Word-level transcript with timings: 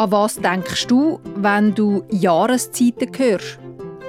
An 0.00 0.12
was 0.12 0.36
denkst 0.36 0.86
du, 0.86 1.20
wenn 1.36 1.74
du 1.74 2.04
Jahreszeiten 2.08 3.10
hörst? 3.18 3.58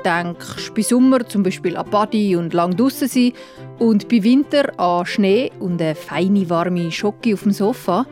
Denkst 0.05 0.67
du 0.69 0.73
bei 0.73 0.83
Sommer 0.83 1.27
zum 1.27 1.43
Beispiel 1.43 1.75
an 1.75 1.89
Body 1.89 2.37
und 2.37 2.53
lang 2.53 2.77
draussen 2.77 3.09
sein 3.09 3.33
und 3.77 4.07
bei 4.07 4.23
Winter 4.23 4.71
an 4.79 5.05
Schnee 5.05 5.51
und 5.59 5.81
eine 5.81 5.95
feine 5.95 6.49
warme 6.49 6.89
Schocke 6.93 7.33
auf 7.33 7.43
dem 7.43 7.51
Sofa? 7.51 8.05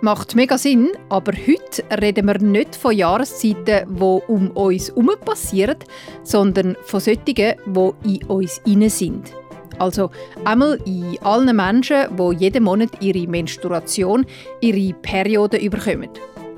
Macht 0.00 0.36
mega 0.36 0.56
Sinn, 0.56 0.88
aber 1.10 1.32
heute 1.32 1.84
reden 2.00 2.28
wir 2.28 2.38
nicht 2.38 2.74
von 2.74 2.96
Jahreszeiten, 2.96 3.94
die 3.94 4.02
um 4.02 4.50
uns 4.52 4.88
herum 4.88 5.10
passieren, 5.22 5.76
sondern 6.22 6.78
von 6.86 7.00
solchen, 7.00 7.26
die 7.26 7.92
in 8.04 8.24
uns 8.26 8.58
inne 8.64 8.88
sind. 8.88 9.34
Also 9.78 10.10
einmal 10.46 10.78
in 10.86 11.18
allen 11.20 11.54
Menschen, 11.54 12.16
die 12.16 12.36
jeden 12.38 12.64
Monat 12.64 13.02
ihre 13.02 13.28
Menstruation, 13.28 14.24
ihre 14.62 14.94
Periode 14.94 15.58
überkommen. 15.58 16.08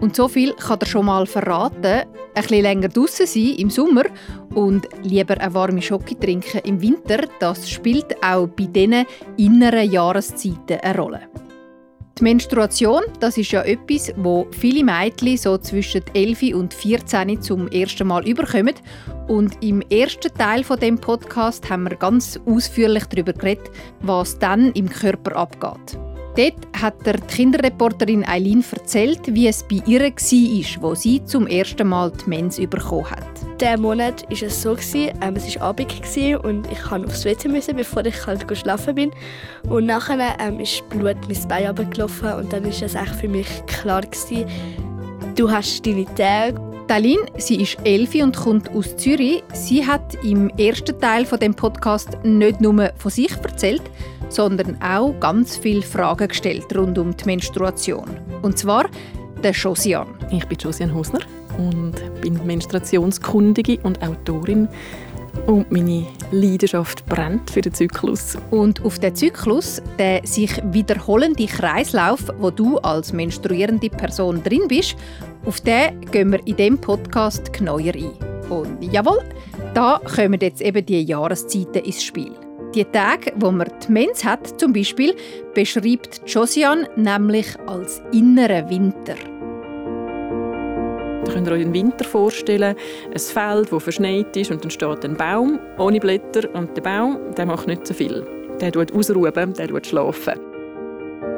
Und 0.01 0.17
so 0.17 0.29
viel 0.29 0.55
kann 0.55 0.81
er 0.81 0.87
schon 0.87 1.07
mal 1.07 1.27
verraten. 1.27 1.85
Ein 1.85 2.07
bisschen 2.35 2.63
länger 2.63 2.89
draußen 2.89 3.27
sein 3.27 3.55
im 3.59 3.71
Sommer 3.71 4.05
und 4.55 4.89
lieber 5.03 5.39
eine 5.39 5.53
warme 5.53 5.83
Schocke 5.83 6.19
trinken 6.19 6.61
im 6.65 6.81
Winter, 6.81 7.25
das 7.39 7.69
spielt 7.69 8.17
auch 8.25 8.47
bei 8.49 8.65
diesen 8.65 9.05
inneren 9.37 9.91
Jahreszeiten 9.91 10.81
eine 10.81 10.97
Rolle. 10.97 11.21
Die 12.19 12.25
Menstruation, 12.25 13.03
das 13.19 13.39
ist 13.39 13.51
ja 13.51 13.63
etwas, 13.63 14.13
wo 14.17 14.47
viele 14.51 14.85
Mädchen 14.85 15.39
so 15.39 15.57
zwischen 15.57 16.03
11 16.13 16.55
und 16.55 16.75
14 16.75 17.41
zum 17.41 17.67
ersten 17.69 18.09
Mal 18.09 18.29
überkommen. 18.29 18.75
Und 19.27 19.57
im 19.65 19.81
ersten 19.91 20.33
Teil 20.35 20.63
von 20.63 20.79
dem 20.79 20.99
Podcast 20.99 21.71
haben 21.71 21.85
wir 21.89 21.97
ganz 21.97 22.39
ausführlich 22.45 23.05
darüber 23.07 23.33
geredet, 23.33 23.71
was 24.03 24.39
dann 24.39 24.71
im 24.73 24.91
Körper 24.91 25.35
abgeht. 25.35 25.99
Dort 26.37 26.55
hat 26.81 27.05
der 27.05 27.15
die 27.15 27.27
Kinderreporterin 27.27 28.25
Eileen 28.25 28.65
erzählt, 28.71 29.21
wie 29.27 29.49
es 29.49 29.63
bei 29.65 29.83
ihr 29.87 30.01
war, 30.01 30.83
wo 30.83 30.95
sie 30.95 31.25
zum 31.25 31.47
ersten 31.47 31.89
Mal 31.89 32.13
die 32.13 32.29
Mens 32.31 32.57
bekommen 32.57 33.11
hat. 33.11 33.25
Diesen 33.61 33.83
Monat 33.83 34.23
war 34.23 34.43
es 34.43 34.63
so, 34.63 34.77
ähm, 34.95 35.37
es 35.37 35.57
war 35.57 35.63
Abend 35.63 35.93
und 36.45 36.71
ich 36.71 36.91
musste 36.91 37.07
aufs 37.07 37.25
WC, 37.25 37.49
müssen, 37.49 37.77
bevor 37.77 38.05
ich 38.07 38.27
halt 38.27 38.45
schlafen 38.57 38.95
bin. 38.95 39.11
Und 39.69 39.87
nachher 39.87 40.37
ähm, 40.41 40.61
ist 40.61 40.89
Blut 40.89 41.17
mein 41.29 41.49
Bein 41.49 41.67
runtergelaufen 41.67 42.33
und 42.35 42.53
dann 42.53 42.65
war 42.65 42.71
es 42.71 42.83
echt 42.95 43.15
für 43.21 43.29
mich 43.29 43.49
klar, 43.67 44.03
gewesen, 44.03 44.47
du 45.35 45.51
hast 45.51 45.85
deine 45.85 46.07
Tage 46.15 46.71
Talin, 46.91 47.21
sie 47.37 47.63
ist 47.63 47.79
Elfi 47.85 48.21
und 48.21 48.37
kommt 48.37 48.69
aus 48.71 48.97
Zürich. 48.97 49.45
Sie 49.53 49.87
hat 49.87 50.17
im 50.25 50.49
ersten 50.59 50.99
Teil 50.99 51.25
von 51.25 51.39
dem 51.39 51.55
Podcast 51.55 52.09
nicht 52.25 52.61
nur 52.61 52.91
von 52.97 53.11
sich 53.13 53.31
erzählt, 53.31 53.83
sondern 54.31 54.81
auch 54.81 55.19
ganz 55.21 55.57
viele 55.57 55.83
Fragen 55.83 56.29
gestellt 56.29 56.75
rund 56.75 56.99
um 56.99 57.15
die 57.17 57.25
Menstruation. 57.27 58.09
Und 58.43 58.59
zwar 58.59 58.87
der 59.43 59.53
Josiane. 59.53 60.11
Ich 60.31 60.47
bin 60.47 60.59
Josiane 60.59 60.95
Hosner 60.95 61.21
und 61.59 61.95
bin 62.21 62.41
Menstruationskundige 62.47 63.79
und 63.83 64.03
Autorin. 64.03 64.69
Und 65.47 65.71
meine 65.71 66.07
Leidenschaft 66.33 67.07
brennt 67.07 67.51
für 67.51 67.61
den 67.61 67.73
Zyklus. 67.73 68.37
Und 68.51 68.85
auf 68.85 68.99
den 68.99 69.15
Zyklus, 69.15 69.81
der 69.99 70.27
sich 70.27 70.61
wiederholende 70.73 71.47
Kreislauf, 71.47 72.25
wo 72.39 72.51
du 72.51 72.79
als 72.79 73.13
menstruierende 73.13 73.91
Person 73.91 74.43
drin 74.43 74.63
bist, 74.69 74.97
auf 75.47 75.61
den 75.61 76.01
gehen 76.11 76.33
wir 76.33 76.47
in 76.47 76.57
diesem 76.57 76.79
Podcast 76.79 77.53
genauer 77.53 77.95
ein. 77.95 78.11
Und 78.51 78.83
jawohl, 78.83 79.23
da 79.75 80.01
kommen 80.17 80.41
jetzt 80.41 80.61
eben 80.61 80.85
die 80.85 81.03
Jahreszeiten 81.03 81.85
ins 81.85 82.03
Spiel. 82.03 82.50
Die 82.75 82.85
Tage, 82.85 83.33
wo 83.35 83.51
man 83.51 83.69
die 83.83 83.91
Mens 83.91 84.25
hat, 84.25 84.61
zum 84.61 84.73
Beispiel, 84.73 85.17
beschreibt 85.55 86.21
Josiane 86.25 86.89
nämlich 86.95 87.49
als 87.67 88.01
inneren 88.13 88.71
Winter. 88.71 89.17
Da 91.25 91.33
könnt 91.33 91.49
ihr 91.49 91.53
euch 91.53 91.65
den 91.65 91.75
Winter 91.75 92.05
vorstellen, 92.05 92.77
ein 93.13 93.19
Feld, 93.19 93.73
das 93.73 93.83
verschneit 93.83 94.37
ist 94.37 94.53
und 94.53 94.63
dann 94.63 94.71
steht 94.71 95.05
ein 95.05 95.17
Baum 95.17 95.59
ohne 95.79 95.99
Blätter 95.99 96.49
und 96.55 96.77
der 96.77 96.83
Baum 96.83 97.19
der 97.37 97.47
macht 97.47 97.67
nicht 97.67 97.87
so 97.87 97.93
viel. 97.93 98.25
Der 98.61 98.71
tut 98.71 98.95
ausruhen, 98.95 99.53
der 99.55 99.69
tut 99.69 99.87
schlafen. 99.87 100.39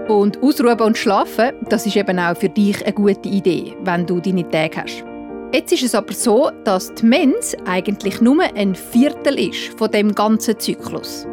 Und 0.09 0.43
ausruhen 0.43 0.81
und 0.81 0.99
schlafen, 0.99 1.53
das 1.71 1.87
ist 1.87 1.97
eben 1.97 2.19
auch 2.19 2.37
für 2.37 2.51
dich 2.51 2.85
eine 2.85 2.93
gute 2.93 3.29
Idee, 3.29 3.75
wenn 3.85 4.05
du 4.05 4.21
deine 4.21 4.47
Tage 4.51 4.83
hast. 4.83 5.12
Jetzt 5.53 5.71
ist 5.71 5.83
es 5.83 5.95
aber 5.95 6.15
so, 6.15 6.51
dass 6.65 6.95
die 6.95 7.05
Mens 7.05 7.55
eigentlich 7.67 8.23
nur 8.23 8.43
ein 8.43 8.75
Viertel 8.75 9.39
ist 9.39 9.79
von 9.79 9.91
dem 9.91 10.15
ganzen 10.15 10.59
Zyklus. 10.59 11.27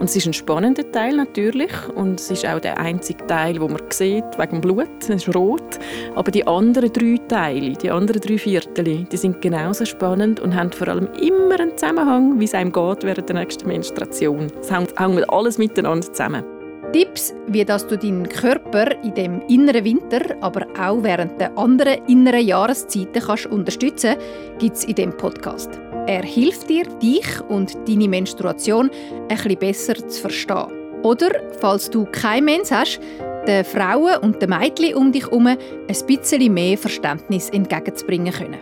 Und 0.00 0.06
es 0.06 0.16
ist 0.16 0.26
ein 0.26 0.32
spannender 0.32 0.90
Teil 0.90 1.16
natürlich 1.16 1.70
und 1.94 2.18
es 2.18 2.32
ist 2.32 2.44
auch 2.44 2.58
der 2.58 2.78
einzige 2.78 3.24
Teil, 3.28 3.60
wo 3.60 3.68
man 3.68 3.80
sieht 3.90 4.24
wegen 4.38 4.50
dem 4.56 4.60
Blut, 4.60 4.88
es 5.02 5.08
ist 5.08 5.36
rot. 5.36 5.78
Aber 6.16 6.32
die 6.32 6.44
anderen 6.48 6.92
drei 6.92 7.16
Teile, 7.28 7.74
die 7.74 7.92
anderen 7.92 8.20
drei 8.20 8.38
Viertel, 8.38 9.04
die 9.04 9.16
sind 9.16 9.40
genauso 9.40 9.84
spannend 9.84 10.40
und 10.40 10.56
haben 10.56 10.72
vor 10.72 10.88
allem 10.88 11.08
immer 11.22 11.60
einen 11.60 11.78
Zusammenhang, 11.78 12.40
wie 12.40 12.44
es 12.44 12.54
einem 12.54 12.72
geht 12.72 13.04
während 13.04 13.28
der 13.28 13.36
nächsten 13.36 13.68
Menstruation. 13.68 14.48
Es 14.60 14.72
hängt 14.72 14.98
alles 14.98 15.58
miteinander 15.58 16.12
zusammen. 16.12 16.57
Tipps, 16.92 17.34
wie 17.48 17.64
dass 17.64 17.86
du 17.86 17.98
deinen 17.98 18.28
Körper 18.28 18.90
in 19.02 19.14
dem 19.14 19.42
inneren 19.48 19.84
Winter, 19.84 20.20
aber 20.40 20.66
auch 20.80 21.02
während 21.02 21.38
der 21.40 21.56
anderen 21.58 22.02
inneren 22.06 22.46
Jahreszeiten 22.46 23.22
kannst 23.22 23.46
unterstützen, 23.46 24.16
gibt 24.58 24.76
es 24.76 24.84
in 24.84 24.94
dem 24.94 25.16
Podcast. 25.16 25.78
Er 26.06 26.22
hilft 26.22 26.70
dir, 26.70 26.84
dich 27.02 27.40
und 27.48 27.76
deine 27.86 28.08
Menstruation 28.08 28.90
ein 29.28 29.36
bisschen 29.36 29.58
besser 29.58 30.08
zu 30.08 30.20
verstehen. 30.22 30.72
Oder, 31.02 31.30
falls 31.60 31.90
du 31.90 32.06
kein 32.06 32.46
Mens 32.46 32.72
hast, 32.72 33.00
den 33.46 33.64
Frauen 33.64 34.16
und 34.22 34.40
den 34.40 34.50
Mädchen 34.50 34.94
um 34.94 35.12
dich 35.12 35.24
herum 35.24 35.46
ein 35.46 35.58
bisschen 36.06 36.54
mehr 36.54 36.78
Verständnis 36.78 37.50
entgegenzubringen 37.50 38.32
können. 38.32 38.60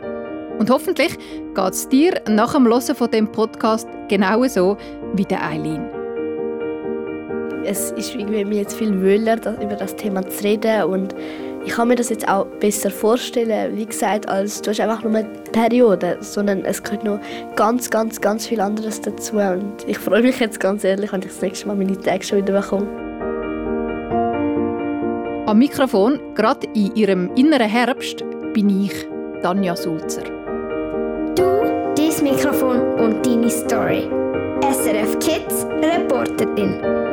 Und 0.58 0.70
hoffentlich 0.70 1.16
geht 1.54 1.72
es 1.72 1.88
dir 1.88 2.20
nach 2.28 2.54
dem 2.54 2.66
Hören 2.66 2.94
von 2.94 3.10
dem 3.10 3.30
Podcast 3.30 3.88
genauso 4.08 4.76
wie 5.14 5.24
der 5.24 5.44
Eileen 5.44 5.95
es 7.66 7.90
ist 7.92 8.14
irgendwie 8.14 8.44
mir 8.44 8.60
jetzt 8.62 8.74
viel 8.74 9.02
wohler, 9.02 9.36
über 9.60 9.76
das 9.76 9.96
Thema 9.96 10.26
zu 10.28 10.44
reden 10.44 10.84
und 10.84 11.14
ich 11.64 11.72
kann 11.72 11.88
mir 11.88 11.96
das 11.96 12.10
jetzt 12.10 12.28
auch 12.28 12.46
besser 12.60 12.90
vorstellen, 12.90 13.76
wie 13.76 13.86
gesagt, 13.86 14.28
als 14.28 14.62
du 14.62 14.70
hast 14.70 14.80
einfach 14.80 15.02
nur 15.02 15.16
eine 15.16 15.28
Periode, 15.50 16.16
sondern 16.20 16.64
es 16.64 16.80
gehört 16.80 17.02
noch 17.02 17.18
ganz, 17.56 17.90
ganz, 17.90 18.20
ganz 18.20 18.46
viel 18.46 18.60
anderes 18.60 19.00
dazu 19.00 19.38
und 19.38 19.84
ich 19.86 19.98
freue 19.98 20.22
mich 20.22 20.38
jetzt 20.38 20.60
ganz 20.60 20.84
ehrlich, 20.84 21.12
wenn 21.12 21.22
ich 21.22 21.28
das 21.28 21.42
nächste 21.42 21.66
Mal 21.66 21.76
meine 21.76 21.98
Tage 22.00 22.24
schon 22.24 22.38
wieder 22.38 22.60
bekomme. 22.60 22.86
Am 25.46 25.58
Mikrofon, 25.58 26.20
gerade 26.34 26.66
in 26.74 26.94
ihrem 26.94 27.34
inneren 27.34 27.68
Herbst, 27.68 28.24
bin 28.52 28.84
ich, 28.84 29.06
Tanja 29.42 29.74
Sulzer. 29.74 30.22
Du, 31.34 31.94
dein 31.96 32.22
Mikrofon 32.22 32.80
und 32.94 33.26
deine 33.26 33.50
Story. 33.50 34.08
SRF 34.62 35.18
Kids 35.18 35.66
Reporterin. 35.82 37.05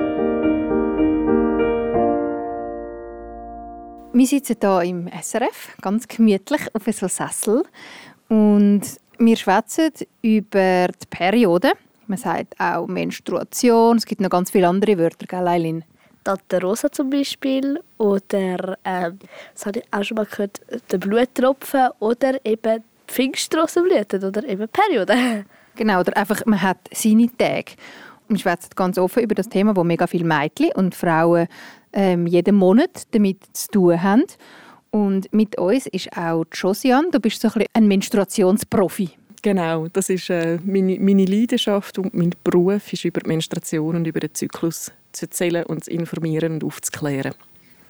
Wir 4.15 4.27
sitzen 4.27 4.57
hier 4.61 4.81
im 4.83 5.07
SRF, 5.07 5.75
ganz 5.81 6.07
gemütlich 6.07 6.61
auf 6.75 6.85
einem 6.85 7.09
Sessel 7.09 7.63
und 8.29 8.81
wir 9.17 9.35
schwätzen 9.35 9.89
über 10.21 10.85
die 10.87 11.07
Periode. 11.09 11.71
Man 12.05 12.19
sagt 12.19 12.53
auch 12.59 12.85
Menstruation, 12.85 13.97
es 13.97 14.05
gibt 14.05 14.21
noch 14.21 14.29
ganz 14.29 14.51
viele 14.51 14.67
andere 14.67 14.99
Wörter, 14.99 15.25
gell, 15.25 15.47
Eileen? 15.47 15.83
Tante 16.23 16.61
Rosa 16.61 16.91
zum 16.91 17.09
Beispiel 17.09 17.81
oder, 17.97 18.77
äh, 18.83 19.13
das 19.55 19.65
habe 19.65 19.79
ich 19.79 19.85
auch 19.91 20.03
schon 20.03 20.17
mal 20.17 20.27
gehört, 20.27 20.61
der 20.91 20.97
Bluttropfen 20.99 21.89
oder 21.97 22.39
eben 22.45 22.83
Pfingstrossenblüten 23.07 24.23
oder 24.25 24.47
eben 24.47 24.67
Periode. 24.67 25.45
Genau, 25.75 26.01
oder 26.01 26.15
einfach, 26.15 26.45
man 26.45 26.61
hat 26.61 26.77
seine 26.93 27.35
Tage. 27.35 27.71
Und 28.29 28.35
wir 28.35 28.41
schwätzen 28.41 28.69
ganz 28.75 28.99
offen 28.99 29.23
über 29.23 29.33
das 29.33 29.49
Thema, 29.49 29.75
wo 29.75 29.83
mega 29.83 30.05
viele 30.05 30.23
Mädchen 30.23 30.71
und 30.75 30.93
Frauen 30.93 31.47
ähm, 31.93 32.27
jeden 32.27 32.55
Monat 32.55 33.03
damit 33.11 33.37
zu 33.53 33.67
tun 33.69 34.01
haben. 34.01 34.23
Und 34.91 35.33
mit 35.33 35.57
uns 35.57 35.87
ist 35.87 36.15
auch 36.15 36.45
Josiane. 36.53 37.09
Du 37.11 37.19
bist 37.19 37.41
so 37.41 37.49
ein, 37.55 37.65
ein 37.73 37.87
Menstruationsprofi. 37.87 39.11
Genau, 39.41 39.87
das 39.89 40.09
ist 40.09 40.29
äh, 40.29 40.57
meine, 40.63 40.97
meine 40.99 41.25
Leidenschaft 41.25 41.97
und 41.99 42.13
mein 42.13 42.31
Beruf 42.43 42.93
ist 42.93 43.03
über 43.03 43.19
die 43.19 43.27
Menstruation 43.27 43.95
und 43.95 44.07
über 44.07 44.21
den 44.21 44.33
Zyklus 44.33 44.91
zu 45.11 45.25
erzählen 45.25 45.65
und 45.65 45.83
zu 45.83 45.91
informieren 45.91 46.53
und 46.53 46.63
aufzuklären. 46.63 47.33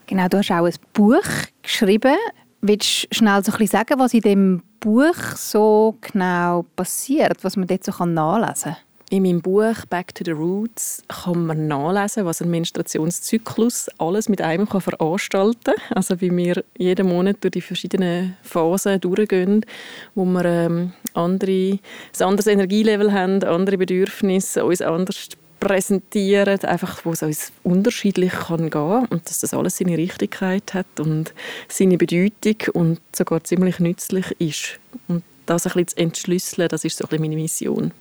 Genau, 0.08 0.28
du 0.28 0.38
hast 0.38 0.52
auch 0.52 0.66
ein 0.66 0.74
Buch 0.94 1.24
geschrieben. 1.62 2.16
Willst 2.62 3.04
du 3.04 3.16
schnell 3.16 3.44
so 3.44 3.52
ein 3.52 3.58
bisschen 3.58 3.68
sagen, 3.68 4.00
was 4.00 4.14
in 4.14 4.22
dem 4.22 4.64
Buch 4.80 5.16
so 5.36 5.96
genau 6.02 6.66
passiert, 6.76 7.44
was 7.44 7.56
man 7.56 7.68
dort 7.68 7.84
so 7.84 8.06
nachlesen 8.06 8.74
kann? 8.74 8.78
In 9.14 9.22
meinem 9.22 9.44
Buch 9.44 9.86
«Back 9.92 10.16
to 10.16 10.24
the 10.26 10.32
Roots» 10.32 11.04
kann 11.08 11.46
man 11.46 11.68
nachlesen, 11.68 12.26
was 12.26 12.42
ein 12.42 12.50
Menstruationszyklus 12.50 13.88
alles 14.00 14.28
mit 14.28 14.42
einem 14.42 14.68
kann 14.68 14.82
veranstalten 14.82 15.76
kann. 15.76 15.96
Also 15.98 16.20
wie 16.20 16.36
wir 16.36 16.64
jeden 16.80 17.10
Monat 17.10 17.38
durch 17.42 17.52
die 17.52 17.62
verschiedenen 17.62 18.36
Phasen 18.42 19.00
durchgehen, 19.00 19.68
wo 20.16 20.26
wir 20.26 20.46
ähm, 20.46 20.94
andere, 21.14 21.78
ein 21.78 21.80
anderes 22.22 22.48
Energielevel 22.48 23.14
haben, 23.14 23.44
andere 23.44 23.78
Bedürfnisse, 23.78 24.66
uns 24.66 24.82
anders 24.82 25.28
präsentieren, 25.60 26.60
einfach, 26.62 27.06
wo 27.06 27.12
es 27.12 27.22
uns 27.22 27.52
unterschiedlich 27.62 28.32
kann 28.32 28.72
gehen 28.72 29.06
und 29.12 29.30
dass 29.30 29.42
das 29.42 29.54
alles 29.54 29.78
seine 29.78 29.96
Richtigkeit 29.96 30.74
hat 30.74 31.00
und 31.00 31.36
seine 31.68 32.00
Bedeutung 32.00 32.58
und 32.74 33.00
sogar 33.16 33.44
ziemlich 33.44 33.78
nützlich 33.78 34.26
ist. 34.40 34.80
Und 35.08 35.22
das 35.46 35.68
ein 35.68 35.74
bisschen 35.74 35.88
zu 35.90 35.98
entschlüsseln, 35.98 36.68
das 36.68 36.84
ist 36.84 36.98
so 36.98 37.04
ein 37.04 37.10
bisschen 37.10 37.22
meine 37.22 37.36
Mission. 37.36 37.92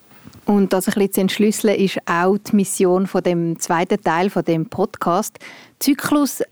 Und 0.45 0.73
das 0.73 0.89
ein 0.89 0.95
bisschen 0.95 1.13
zu 1.13 1.21
entschlüsseln 1.21 1.77
ist 1.77 1.99
auch 2.07 2.37
die 2.37 2.57
Mission 2.57 3.07
von 3.07 3.23
dem 3.23 3.59
zweiten 3.61 4.03
Teil 4.03 4.29
von 4.29 4.45
dem 4.45 4.67
Podcast. 4.67 5.39
Zyklus, 5.79 6.43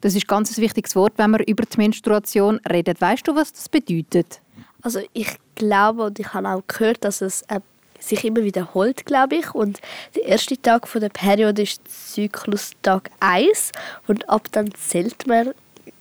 das 0.00 0.14
ist 0.14 0.26
ganz 0.26 0.56
ein 0.56 0.62
wichtiges 0.62 0.96
Wort, 0.96 1.12
wenn 1.16 1.30
wir 1.30 1.46
über 1.46 1.64
die 1.64 1.76
Menstruation 1.76 2.60
reden. 2.68 2.94
Weißt 2.98 3.26
du, 3.26 3.34
was 3.36 3.52
das 3.52 3.68
bedeutet? 3.68 4.40
Also 4.82 5.00
ich 5.12 5.36
glaube 5.54 6.04
und 6.04 6.18
ich 6.18 6.32
habe 6.34 6.48
auch 6.48 6.62
gehört, 6.66 7.04
dass 7.04 7.20
es 7.20 7.42
äh, 7.42 7.60
sich 8.00 8.24
immer 8.24 8.42
wiederholt, 8.42 9.06
glaube 9.06 9.36
ich. 9.36 9.54
Und 9.54 9.80
der 10.14 10.24
erste 10.24 10.60
Tag 10.60 10.88
von 10.88 11.00
der 11.00 11.08
Periode 11.08 11.62
ist 11.62 11.80
Zyklustag 11.88 13.10
1 13.20 13.72
und 14.06 14.28
ab 14.28 14.48
dann 14.52 14.72
zählt 14.74 15.26
man 15.26 15.52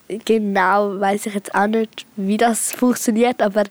genau, 0.07 0.99
weiß 0.99 1.27
ich 1.27 1.33
jetzt 1.33 1.55
auch 1.55 1.67
nicht, 1.67 2.05
wie 2.15 2.37
das 2.37 2.71
funktioniert, 2.71 3.41
aber 3.41 3.63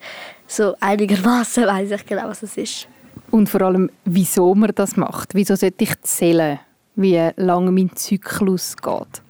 so 0.47 0.75
einigermaßen 0.81 1.67
weiß 1.67 1.91
ich 1.93 2.07
genau, 2.07 2.29
was 2.29 2.43
es 2.43 2.57
ist. 2.57 2.89
Und 3.35 3.49
vor 3.49 3.63
allem, 3.63 3.91
wieso 4.05 4.55
man 4.55 4.71
das 4.77 4.97
macht. 4.97 5.35
Wieso 5.35 5.57
sollte 5.57 5.83
ich 5.83 6.01
zählen, 6.03 6.61
wie 6.95 7.31
lange 7.35 7.73
mein 7.73 7.91
Zyklus 7.97 8.77
geht? 8.77 9.23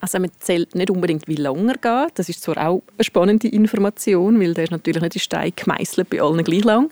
Also 0.00 0.18
man 0.20 0.30
zählt 0.40 0.74
nicht 0.74 0.88
unbedingt, 0.88 1.28
wie 1.28 1.34
lange 1.34 1.74
er 1.74 2.06
geht. 2.06 2.18
Das 2.18 2.30
ist 2.30 2.40
zwar 2.40 2.56
auch 2.56 2.82
eine 2.96 3.04
spannende 3.04 3.48
Information, 3.48 4.40
weil 4.40 4.54
der 4.54 4.64
ist 4.64 4.70
natürlich 4.70 5.02
nicht 5.02 5.16
in 5.16 5.20
Stein 5.20 5.52
gemeißelt 5.54 6.08
bei 6.08 6.22
allen 6.22 6.42
gleich 6.42 6.64
lang. 6.64 6.90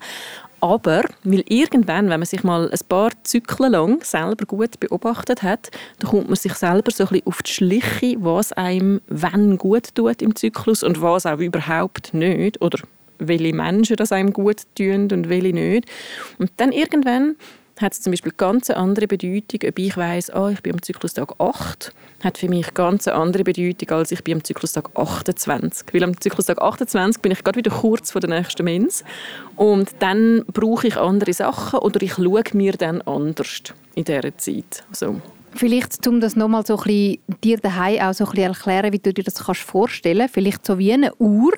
Aber 0.60 1.04
weil 1.24 1.44
irgendwann, 1.48 2.10
wenn 2.10 2.20
man 2.20 2.26
sich 2.26 2.44
mal 2.44 2.70
ein 2.70 2.78
paar 2.86 3.12
Zyklen 3.24 3.72
lang 3.72 4.04
selber 4.04 4.44
gut 4.44 4.78
beobachtet 4.80 5.42
hat, 5.42 5.70
dann 6.00 6.10
kommt 6.10 6.28
man 6.28 6.36
sich 6.36 6.52
selber 6.52 6.90
so 6.90 7.04
ein 7.04 7.08
bisschen 7.08 7.26
auf 7.26 7.42
die 7.42 7.52
Schliche, 7.52 8.16
was 8.18 8.52
einem 8.52 9.00
wann 9.08 9.56
gut 9.56 9.94
tut 9.94 10.20
im 10.20 10.36
Zyklus 10.36 10.82
und 10.82 11.00
was 11.00 11.24
auch 11.24 11.38
überhaupt 11.38 12.12
nicht. 12.12 12.60
Oder 12.60 12.80
welche 13.20 13.54
Menschen 13.54 13.96
das 13.96 14.12
einem 14.12 14.32
gut 14.32 14.62
tun 14.76 15.08
und 15.12 15.28
welche 15.28 15.52
nicht. 15.52 15.86
Und 16.38 16.50
dann 16.56 16.72
irgendwann 16.72 17.36
hat 17.80 17.92
es 17.92 18.02
zum 18.02 18.12
Beispiel 18.12 18.32
ganz 18.36 18.70
andere 18.70 19.06
Bedeutung, 19.06 19.60
ob 19.68 19.78
ich 19.78 19.96
weiß, 19.96 20.34
oh, 20.34 20.48
ich 20.48 20.60
bin 20.60 20.74
am 20.74 20.82
Zyklustag 20.82 21.34
8, 21.38 21.92
hat 22.22 22.38
für 22.38 22.48
mich 22.48 22.74
ganz 22.74 23.08
andere 23.08 23.44
Bedeutung, 23.44 23.90
als 23.90 24.12
ich 24.12 24.22
bin 24.22 24.34
am 24.34 24.44
Zyklustag 24.44 24.90
28. 24.94 25.86
Weil 25.92 26.04
am 26.04 26.20
Zyklustag 26.20 26.60
28 26.60 27.22
bin 27.22 27.32
ich 27.32 27.42
gerade 27.42 27.58
wieder 27.58 27.70
kurz 27.70 28.10
vor 28.10 28.20
der 28.20 28.30
nächsten 28.30 28.64
Mens 28.64 29.04
und 29.56 29.90
dann 30.00 30.44
brauche 30.52 30.88
ich 30.88 30.96
andere 30.96 31.32
Sachen 31.32 31.78
oder 31.80 32.02
ich 32.02 32.14
schaue 32.14 32.42
mir 32.52 32.72
dann 32.72 33.02
anders 33.02 33.62
in 33.94 34.04
dieser 34.04 34.36
Zeit. 34.36 34.84
So. 34.92 35.20
Vielleicht, 35.52 36.06
um 36.06 36.20
das 36.20 36.36
nochmal 36.36 36.64
so 36.64 36.76
ein 36.76 36.84
bisschen, 36.84 37.18
dir 37.42 37.58
daheim 37.58 38.00
auch 38.00 38.14
so 38.14 38.24
ein 38.24 38.30
bisschen 38.30 38.52
erklären, 38.52 38.92
wie 38.92 38.98
du 38.98 39.12
dir 39.12 39.24
das 39.24 39.34
kannst 39.34 39.62
vorstellen 39.62 40.28
Vielleicht 40.28 40.64
so 40.64 40.78
wie 40.78 40.92
eine 40.92 41.14
Uhr. 41.16 41.52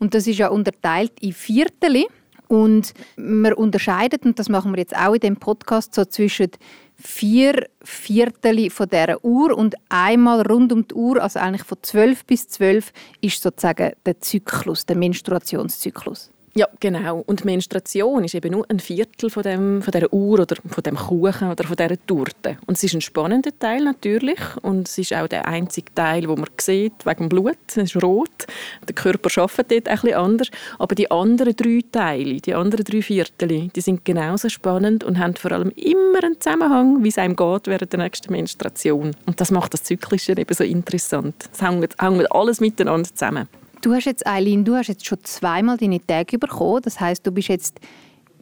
Und 0.00 0.14
das 0.14 0.26
ist 0.26 0.38
ja 0.38 0.48
unterteilt 0.48 1.12
in 1.20 1.32
Viertel. 1.32 2.06
Und 2.48 2.94
wir 3.16 3.56
unterscheiden, 3.56 4.18
und 4.24 4.38
das 4.40 4.48
machen 4.48 4.72
wir 4.72 4.78
jetzt 4.80 4.96
auch 4.96 5.14
in 5.14 5.20
dem 5.20 5.36
Podcast, 5.36 5.94
so 5.94 6.04
zwischen 6.04 6.50
vier 6.96 7.68
Viertel 7.84 8.70
von 8.70 8.88
dieser 8.88 9.24
Uhr 9.24 9.56
und 9.56 9.76
einmal 9.88 10.42
rund 10.42 10.72
um 10.72 10.88
die 10.88 10.94
Uhr, 10.94 11.22
also 11.22 11.38
eigentlich 11.38 11.62
von 11.62 11.78
zwölf 11.82 12.24
bis 12.24 12.48
zwölf, 12.48 12.92
ist 13.20 13.40
sozusagen 13.40 13.92
der 14.04 14.20
Zyklus, 14.20 14.84
der 14.84 14.96
Menstruationszyklus. 14.96 16.32
Ja, 16.60 16.68
genau. 16.78 17.24
Und 17.26 17.46
Menstruation 17.46 18.22
ist 18.22 18.34
eben 18.34 18.52
nur 18.52 18.66
ein 18.68 18.80
Viertel 18.80 19.30
von, 19.30 19.42
dem, 19.42 19.80
von 19.80 19.92
dieser 19.92 20.12
Uhr 20.12 20.40
oder 20.40 20.56
von 20.56 20.82
dem 20.82 20.94
Kuchen 20.94 21.50
oder 21.50 21.64
von 21.64 21.74
dieser 21.74 22.06
Torte. 22.06 22.58
Und 22.66 22.76
es 22.76 22.84
ist 22.84 22.92
ein 22.92 23.00
spannender 23.00 23.58
Teil 23.58 23.82
natürlich 23.82 24.38
und 24.60 24.86
es 24.86 24.98
ist 24.98 25.14
auch 25.14 25.26
der 25.26 25.48
einzige 25.48 25.94
Teil, 25.94 26.28
wo 26.28 26.36
man 26.36 26.50
sieht, 26.60 27.06
wegen 27.06 27.20
dem 27.20 27.28
Blut, 27.30 27.56
es 27.66 27.78
ist 27.78 28.02
rot. 28.02 28.46
Der 28.86 28.94
Körper 28.94 29.30
arbeitet 29.40 29.86
dort 29.86 30.02
bisschen 30.02 30.18
anders. 30.18 30.50
Aber 30.78 30.94
die 30.94 31.10
anderen 31.10 31.56
drei 31.56 31.80
Teile, 31.90 32.42
die 32.42 32.52
anderen 32.52 32.84
drei 32.84 33.00
Viertel, 33.00 33.68
die 33.68 33.80
sind 33.80 34.04
genauso 34.04 34.50
spannend 34.50 35.02
und 35.02 35.18
haben 35.18 35.36
vor 35.36 35.52
allem 35.52 35.70
immer 35.70 36.22
einen 36.22 36.38
Zusammenhang, 36.42 37.02
wie 37.02 37.08
es 37.08 37.16
einem 37.16 37.36
geht 37.36 37.68
während 37.68 37.90
der 37.90 38.00
nächsten 38.00 38.30
Menstruation. 38.30 39.16
Und 39.24 39.40
das 39.40 39.50
macht 39.50 39.72
das 39.72 39.84
Zyklische 39.84 40.32
eben 40.32 40.54
so 40.54 40.64
interessant. 40.64 41.36
Es 41.54 41.62
hängt 41.62 41.98
alles 42.30 42.60
miteinander 42.60 43.08
zusammen. 43.08 43.48
Du 43.82 43.94
hast 43.94 44.04
jetzt, 44.04 44.26
Eileen, 44.26 44.64
du 44.64 44.74
hast 44.74 44.88
jetzt 44.88 45.06
schon 45.06 45.24
zweimal 45.24 45.78
deine 45.78 46.04
Tage 46.04 46.38
bekommen. 46.38 46.82
Das 46.82 47.00
heißt, 47.00 47.26
du 47.26 47.32
bist 47.32 47.48
jetzt 47.48 47.80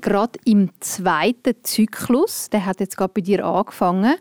gerade 0.01 0.39
im 0.45 0.71
zweiten 0.81 1.55
Zyklus. 1.63 2.51
Der 2.51 2.67
hat 2.67 2.81
jetzt 2.81 2.97
gerade 2.97 3.13
bei 3.15 3.21
dir 3.21 3.45
angefangen. 3.45 4.17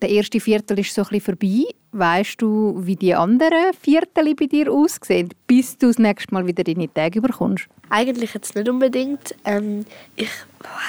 Der 0.00 0.08
erste 0.08 0.40
Viertel 0.40 0.78
ist 0.78 0.94
so 0.94 1.02
ein 1.02 1.08
bisschen 1.08 1.36
vorbei. 1.36 1.64
Weißt 1.92 2.40
du, 2.40 2.80
wie 2.86 2.96
die 2.96 3.14
anderen 3.14 3.74
Viertel 3.78 4.34
bei 4.34 4.46
dir 4.46 4.72
aussehen, 4.72 5.28
bis 5.46 5.76
du 5.76 5.88
das 5.88 5.98
nächste 5.98 6.32
Mal 6.32 6.46
wieder 6.46 6.64
deine 6.64 6.92
Tage 6.92 7.20
bekommst? 7.20 7.66
Eigentlich 7.90 8.32
jetzt 8.32 8.54
nicht 8.56 8.66
unbedingt. 8.66 9.34
Ähm, 9.44 9.84
ich 10.16 10.30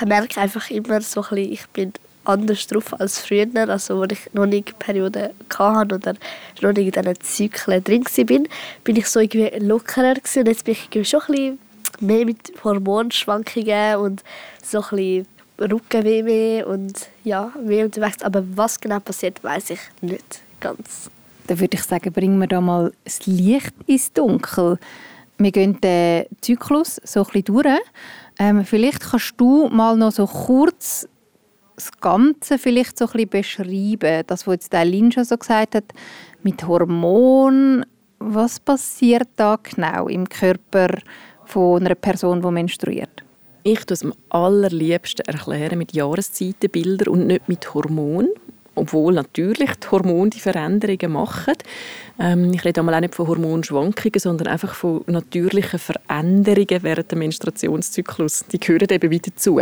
merke 0.05 0.39
einfach 0.39 0.69
immer 0.69 1.01
so 1.01 1.23
ein 1.23 1.29
bisschen, 1.29 1.51
ich 1.51 1.67
bin 1.67 1.91
anders 2.25 2.67
drauf 2.67 2.99
als 2.99 3.19
früher, 3.19 3.47
also 3.69 4.01
als 4.01 4.13
ich 4.13 4.33
noch 4.33 4.45
nicht 4.45 4.77
Periode 4.79 5.33
hatte 5.57 5.95
oder 5.95 6.13
noch 6.61 6.73
nicht 6.73 6.95
in 6.95 7.03
diesen 7.03 7.21
Zyklen 7.21 7.83
drin 7.83 8.05
war, 8.05 8.39
bin 8.83 8.95
ich 8.95 9.07
so 9.07 9.19
irgendwie 9.19 9.49
lockerer 9.59 10.15
gewesen. 10.15 10.39
und 10.39 10.47
jetzt 10.47 10.65
bin 10.65 10.73
ich 10.73 10.85
irgendwie 10.85 11.05
schon 11.05 11.21
ein 11.21 11.27
bisschen 11.27 11.59
mehr 11.99 12.25
mit 12.25 12.53
Hormonschwankungen 12.63 13.97
und 13.97 14.23
so 14.63 14.81
ein 14.81 14.89
bisschen 14.89 15.27
Rückenweh 15.59 16.63
und 16.63 17.09
ja, 17.23 17.51
mehr 17.63 17.85
unterwegs. 17.85 18.23
Aber 18.23 18.43
was 18.55 18.79
genau 18.79 18.99
passiert, 18.99 19.43
weiß 19.43 19.71
ich 19.71 19.79
nicht 20.01 20.41
ganz. 20.59 21.09
Dann 21.47 21.59
würde 21.59 21.77
ich 21.77 21.83
sagen, 21.83 22.11
bringen 22.11 22.39
wir 22.39 22.47
da 22.47 22.61
mal 22.61 22.93
das 23.03 23.25
Licht 23.25 23.73
ins 23.85 24.11
Dunkel. 24.13 24.79
Wir 25.37 25.51
gehen 25.51 25.79
den 25.81 26.25
Zyklus 26.41 27.01
so 27.03 27.21
ein 27.21 27.25
bisschen 27.25 27.63
durch. 27.63 27.79
Ähm, 28.39 28.65
vielleicht 28.65 29.01
kannst 29.01 29.33
du 29.37 29.67
mal 29.67 29.95
noch 29.97 30.11
so 30.11 30.25
kurz 30.25 31.07
das 31.75 31.91
Ganze 31.99 32.57
vielleicht 32.57 32.97
so 32.97 33.05
ein 33.05 33.27
bisschen 33.27 33.29
beschreiben? 33.29 34.23
Das, 34.27 34.47
was 34.47 34.53
jetzt 34.53 34.73
Lin 34.73 35.11
schon 35.11 35.23
so 35.25 35.37
gesagt 35.37 35.75
hat, 35.75 35.85
mit 36.43 36.65
Hormonen. 36.67 37.85
Was 38.19 38.59
passiert 38.59 39.29
da 39.35 39.57
genau 39.61 40.07
im 40.07 40.27
Körper 40.29 40.87
von 41.45 41.85
einer 41.85 41.95
Person, 41.95 42.41
die 42.41 42.51
menstruiert? 42.51 43.23
Ich 43.63 43.85
tue 43.85 43.95
es 43.95 44.03
am 44.03 44.13
allerliebsten 44.29 45.25
erklären 45.25 45.77
mit 45.77 45.93
Jahreszeitenbildern 45.93 47.07
und 47.07 47.27
nicht 47.27 47.47
mit 47.47 47.73
Hormonen 47.73 48.29
obwohl 48.75 49.13
natürlich 49.13 49.71
die 49.75 49.87
Hormone 49.89 50.29
die 50.31 50.39
Veränderungen 50.39 51.11
machen. 51.11 51.53
Ähm, 52.19 52.51
ich 52.53 52.63
rede 52.63 52.81
einmal 52.81 52.95
auch 52.95 53.01
nicht 53.01 53.15
von 53.15 53.27
Hormonschwankungen, 53.27 54.19
sondern 54.19 54.47
einfach 54.47 54.73
von 54.73 55.03
natürlichen 55.07 55.79
Veränderungen 55.79 56.83
während 56.83 57.11
des 57.11 57.17
Menstruationszyklus. 57.17 58.45
Die 58.51 58.59
gehören 58.59 58.89
eben 58.89 59.11
wieder 59.11 59.31
dazu. 59.33 59.59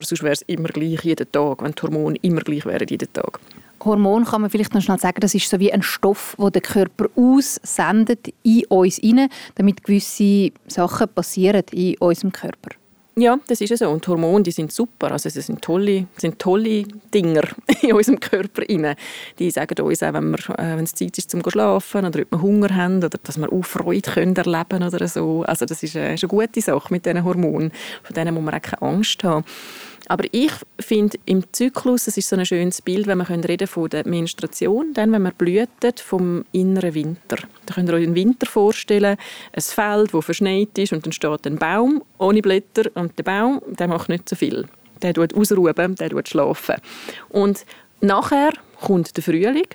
Sonst 0.00 0.22
wäre 0.22 0.32
es 0.32 0.42
immer 0.42 0.68
gleich 0.68 1.04
jeden 1.04 1.30
Tag, 1.30 1.62
wenn 1.62 1.72
die 1.72 1.82
Hormone 1.82 2.18
immer 2.22 2.40
gleich 2.40 2.66
wären 2.66 2.86
jeden 2.88 3.12
Tag. 3.12 3.40
Hormon 3.84 4.24
kann 4.24 4.40
man 4.40 4.50
vielleicht 4.50 4.74
noch 4.74 4.82
schnell 4.82 4.98
sagen, 4.98 5.20
das 5.20 5.34
ist 5.34 5.48
so 5.48 5.58
wie 5.60 5.72
ein 5.72 5.82
Stoff, 5.82 6.34
wo 6.36 6.50
der 6.50 6.62
Körper 6.62 7.06
aussendet 7.16 8.34
in 8.42 8.64
uns 8.66 8.96
hinein, 8.96 9.28
damit 9.54 9.84
gewisse 9.84 10.50
Sachen 10.66 11.08
passieren 11.08 11.62
in 11.72 11.96
unserem 11.98 12.32
Körper. 12.32 12.70
Ja, 13.20 13.36
das 13.48 13.60
ist 13.60 13.76
so. 13.76 13.90
Und 13.90 14.06
Hormone, 14.06 14.44
die 14.44 14.52
sind 14.52 14.70
super. 14.70 15.10
Also, 15.10 15.28
es 15.28 15.34
sind 15.34 15.60
tolle, 15.60 16.06
sind 16.16 16.38
tolle 16.38 16.84
Dinger 17.12 17.42
in 17.82 17.92
unserem 17.92 18.20
Körper. 18.20 18.62
Die 19.38 19.50
sagen 19.50 19.80
uns 19.80 20.02
auch, 20.04 20.12
wenn, 20.12 20.30
wir, 20.30 20.58
äh, 20.58 20.76
wenn 20.76 20.84
es 20.84 20.94
Zeit 20.94 21.18
ist 21.18 21.28
zum 21.28 21.42
Schlafen 21.48 22.06
oder 22.06 22.20
ob 22.20 22.30
wir 22.30 22.42
Hunger 22.42 22.76
haben 22.76 22.98
oder 22.98 23.18
dass 23.20 23.36
wir 23.36 23.52
auch 23.52 23.64
Freude 23.64 24.08
können 24.08 24.36
erleben 24.36 24.84
oder 24.84 25.08
so. 25.08 25.42
Also, 25.42 25.66
das 25.66 25.82
ist, 25.82 25.96
äh, 25.96 26.14
ist 26.14 26.22
eine 26.22 26.28
gute 26.28 26.60
Sache 26.60 26.92
mit 26.92 27.06
diesen 27.06 27.24
Hormonen. 27.24 27.72
Von 28.04 28.14
denen 28.14 28.34
muss 28.34 28.44
man 28.44 28.54
auch 28.54 28.62
keine 28.62 28.82
Angst 28.82 29.24
haben. 29.24 29.44
Aber 30.08 30.24
ich 30.32 30.52
finde 30.80 31.18
im 31.26 31.44
Zyklus, 31.52 32.06
es 32.06 32.16
ist 32.16 32.28
so 32.28 32.36
ein 32.36 32.46
schönes 32.46 32.80
Bild, 32.80 33.06
wenn 33.06 33.18
wir 33.18 33.28
reden 33.28 33.66
von 33.66 33.90
der 33.90 34.08
Menstruation, 34.08 34.94
dann, 34.94 35.12
wenn 35.12 35.22
man 35.22 35.34
blühtet, 35.34 36.00
vom 36.00 36.46
inneren 36.52 36.94
Winter. 36.94 37.36
Da 37.66 37.74
könnt 37.74 37.90
ihr 37.90 37.94
euch 37.94 38.04
einen 38.04 38.14
Winter 38.14 38.46
vorstellen, 38.46 39.18
ein 39.52 39.62
Feld, 39.62 40.14
das 40.14 40.24
verschneit 40.24 40.76
ist 40.78 40.94
und 40.94 41.04
dann 41.04 41.12
steht 41.12 41.46
ein 41.46 41.56
Baum 41.56 42.02
ohne 42.16 42.40
Blätter 42.40 42.90
und 42.94 43.18
der 43.18 43.22
Baum, 43.22 43.60
der 43.66 43.88
macht 43.88 44.08
nicht 44.08 44.28
so 44.28 44.34
viel. 44.34 44.66
Der 45.02 45.12
tut 45.12 45.34
ausruhen, 45.34 45.94
der 45.94 46.10
tut 46.10 46.28
schlafen. 46.28 46.76
Und 47.28 47.66
nachher 48.00 48.52
kommt 48.80 49.14
der 49.16 49.22
Frühling 49.22 49.68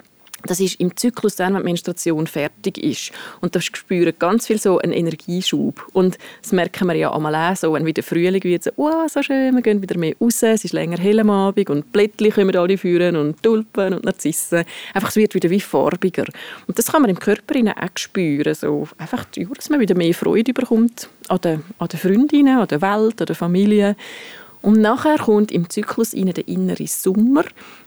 das 0.45 0.59
ist 0.59 0.79
im 0.79 0.95
Zyklus 0.95 1.35
dann, 1.35 1.53
wenn 1.53 1.61
die 1.61 1.65
Menstruation 1.65 2.27
fertig 2.27 2.77
ist. 2.77 3.11
Und 3.41 3.55
da 3.55 3.61
spüren 3.61 4.13
ganz 4.19 4.47
viel 4.47 4.59
so 4.59 4.77
einen 4.79 4.93
Energieschub. 4.93 5.85
Und 5.93 6.17
das 6.41 6.51
merken 6.51 6.87
wir 6.87 6.95
ja 6.95 7.13
einmal 7.13 7.35
auch 7.35 7.55
so, 7.55 7.73
wenn 7.73 7.85
wieder 7.85 8.03
Frühling 8.03 8.43
wird, 8.43 8.63
so, 8.63 8.71
oh, 8.75 9.07
so 9.07 9.21
schön, 9.21 9.55
wir 9.55 9.61
gehen 9.61 9.81
wieder 9.81 9.97
mehr 9.97 10.15
raus, 10.19 10.43
es 10.43 10.65
ist 10.65 10.73
länger 10.73 10.97
hell 10.97 11.19
am 11.19 11.29
Abend 11.29 11.69
und 11.69 11.91
Blättchen 11.91 12.31
kommen 12.31 12.55
alle 12.55 12.77
führen 12.77 13.15
und 13.15 13.41
Tulpen 13.41 13.93
und 13.93 14.05
Narzissen. 14.05 14.63
Einfach, 14.93 15.09
es 15.09 15.15
wird 15.15 15.33
wieder 15.35 15.49
wie 15.49 15.61
farbiger. 15.61 16.25
Und 16.67 16.77
das 16.77 16.91
kann 16.91 17.01
man 17.01 17.09
im 17.09 17.19
Körper 17.19 17.55
auch 17.59 17.87
spüren, 17.95 18.53
so 18.53 18.87
einfach, 18.97 19.25
dass 19.25 19.69
man 19.69 19.79
wieder 19.79 19.95
mehr 19.95 20.13
Freude 20.13 20.53
bekommt 20.53 21.09
an 21.29 21.39
den, 21.41 21.63
an 21.77 21.87
den 21.87 21.99
Freundinnen, 21.99 22.57
an 22.57 22.67
der 22.67 22.81
Welt, 22.81 23.21
an 23.21 23.27
der 23.27 23.35
Familie. 23.35 23.95
Und 24.63 24.79
nachher 24.79 25.17
kommt 25.17 25.51
im 25.51 25.69
Zyklus 25.69 26.15
rein 26.15 26.31
der 26.33 26.47
innere 26.47 26.87
Sommer. 26.87 27.43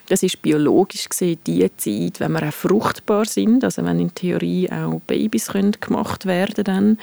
Das 0.08 0.22
ist 0.22 0.42
biologisch 0.42 1.08
gesehen 1.08 1.38
die 1.46 1.68
Zeit, 1.78 2.20
wenn 2.20 2.32
wir 2.32 2.46
auch 2.46 2.52
fruchtbar 2.52 3.24
sind, 3.24 3.64
also 3.64 3.82
wenn 3.82 3.98
in 3.98 4.14
Theorie 4.14 4.70
auch 4.70 5.00
Babys 5.06 5.48
können 5.48 5.72
gemacht 5.80 6.26
werden 6.26 6.64
dann. 6.64 6.98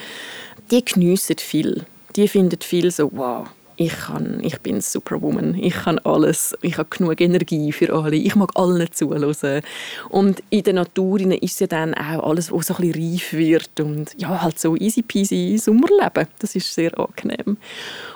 Die 0.70 0.84
geniessen 0.84 1.38
viel. 1.38 1.84
Die 2.14 2.28
finden 2.28 2.60
viel 2.62 2.90
so, 2.92 3.10
wow, 3.12 3.48
ich, 3.76 3.92
kann, 3.92 4.38
ich 4.42 4.60
bin 4.60 4.80
Superwoman, 4.80 5.54
ich 5.54 5.74
kann 5.74 5.98
alles, 6.00 6.56
ich 6.62 6.78
habe 6.78 6.88
genug 6.90 7.20
Energie 7.20 7.72
für 7.72 7.92
alle, 7.92 8.16
ich 8.16 8.34
mag 8.36 8.50
allen 8.54 8.90
zuhören. 8.92 9.62
Und 10.10 10.42
in 10.50 10.62
der 10.62 10.74
Natur 10.74 11.20
ist 11.20 11.60
ja 11.60 11.66
dann 11.66 11.94
auch 11.94 12.30
alles, 12.30 12.52
was 12.52 12.68
so 12.68 12.74
ein 12.74 12.92
bisschen 12.92 13.12
reif 13.12 13.32
wird. 13.32 13.80
Und 13.80 14.14
ja, 14.16 14.42
halt 14.42 14.58
so 14.58 14.76
easy 14.76 15.02
peasy 15.02 15.58
Sommerleben, 15.58 16.28
das 16.38 16.54
ist 16.54 16.72
sehr 16.72 16.98
angenehm. 16.98 17.56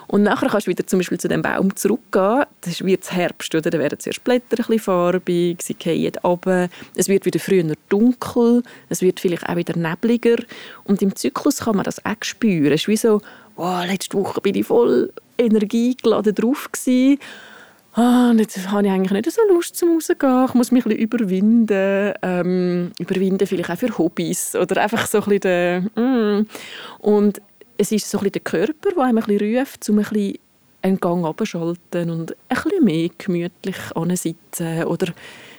Und 0.07 0.23
nachher 0.23 0.49
kannst 0.49 0.65
du 0.65 0.71
wieder 0.71 0.87
zum 0.87 0.99
Beispiel 0.99 1.19
zu 1.19 1.27
dem 1.27 1.43
Baum 1.43 1.75
zurückgehen, 1.75 2.45
das 2.61 2.83
wird 2.83 3.11
Herbst, 3.11 3.53
oder? 3.53 3.69
dann 3.69 3.79
werden 3.79 3.99
zuerst 3.99 4.23
Blätter 4.23 4.57
ein 4.57 4.65
bisschen 4.65 4.79
farbig, 4.79 5.61
sie 5.61 5.75
fallen 5.79 6.11
runter, 6.23 6.69
es 6.95 7.09
wird 7.09 7.25
wieder 7.25 7.39
früher 7.39 7.63
dunkel, 7.89 8.63
es 8.89 9.01
wird 9.01 9.19
vielleicht 9.19 9.47
auch 9.47 9.55
wieder 9.55 9.77
nebliger. 9.77 10.37
Und 10.83 11.01
im 11.03 11.15
Zyklus 11.15 11.57
kann 11.57 11.75
man 11.75 11.83
das 11.83 12.03
auch 12.05 12.15
spüren, 12.21 12.73
es 12.73 12.81
ist 12.81 12.87
wie 12.87 12.97
so, 12.97 13.21
oh, 13.59 13.83
letzte 13.85 14.17
Woche 14.17 14.41
bin 14.41 14.55
ich 14.55 14.65
voll 14.65 15.11
energiegeladen 15.37 16.33
drauf 16.33 16.69
gewesen. 16.71 17.19
Ah, 17.93 18.31
jetzt 18.37 18.69
habe 18.69 18.85
ich 18.85 18.91
eigentlich 18.91 19.11
nicht 19.11 19.31
so 19.31 19.41
Lust 19.49 19.75
zum 19.75 19.95
rausgehen. 19.95 20.45
Ich 20.47 20.53
muss 20.53 20.71
mich 20.71 20.85
ein 20.85 20.89
bisschen 20.89 21.03
überwinden. 21.03 22.13
Ähm, 22.21 22.91
überwinden 22.99 23.45
vielleicht 23.45 23.69
auch 23.69 23.77
für 23.77 23.97
Hobbys 23.97 24.55
oder 24.55 24.81
einfach 24.81 25.05
so 25.05 25.21
ein 25.21 25.39
bisschen 25.39 25.89
den, 25.95 26.39
mm. 26.41 26.47
Und 26.99 27.41
es 27.77 27.91
ist 27.91 28.09
so 28.09 28.19
ein 28.19 28.23
bisschen 28.23 28.33
der 28.33 28.41
Körper, 28.41 28.91
der 28.95 29.03
einem 29.03 29.17
ein 29.17 29.23
bisschen 29.25 29.57
ruft, 29.57 29.89
um 29.89 29.99
ein 29.99 30.05
bisschen 30.05 30.39
einen 30.81 30.99
Gang 30.99 31.25
abzuschalten 31.25 32.09
und 32.09 32.31
ein 32.31 32.61
bisschen 32.63 32.85
mehr 32.85 33.09
gemütlich 33.17 33.77
ansitzen 33.95 34.83
oder 34.85 35.07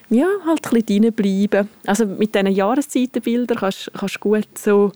ja, 0.09 0.26
halt 0.47 0.66
ein 0.66 0.83
bisschen 0.83 1.12
bleiben. 1.12 1.69
Also 1.87 2.07
mit 2.07 2.35
diesen 2.35 2.49
Jahreszeitenbildern 2.49 3.59
kannst 3.59 3.90
du 3.92 4.21
gut 4.21 4.59
so 4.59 4.92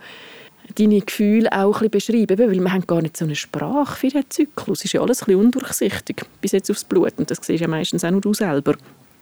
deine 0.76 1.00
Gefühle 1.00 1.52
auch 1.52 1.83
ein 1.83 1.90
bisschen 1.90 2.26
beschreiben, 2.26 2.50
weil 2.50 2.61
wir 2.61 2.73
haben 2.73 2.87
gar 2.87 3.02
nicht 3.02 3.16
so 3.16 3.25
eine 3.25 3.37
Sprache 3.37 3.97
für 3.97 4.09
den 4.09 4.25
Zyklus. 4.28 4.80
Es 4.80 4.87
ist 4.87 4.92
ja 4.92 5.00
alles 5.00 5.23
ein 5.23 5.26
bisschen 5.26 5.40
undurchsichtig, 5.40 6.23
bis 6.40 6.52
jetzt 6.52 6.71
aufs 6.71 6.85
Blut. 6.85 7.12
Und 7.16 7.30
das 7.30 7.38
siehst 7.42 7.61
ja 7.61 7.68
meistens 7.68 8.04
auch 8.04 8.11
nur 8.11 8.21
du 8.21 8.35
selber. 8.35 8.75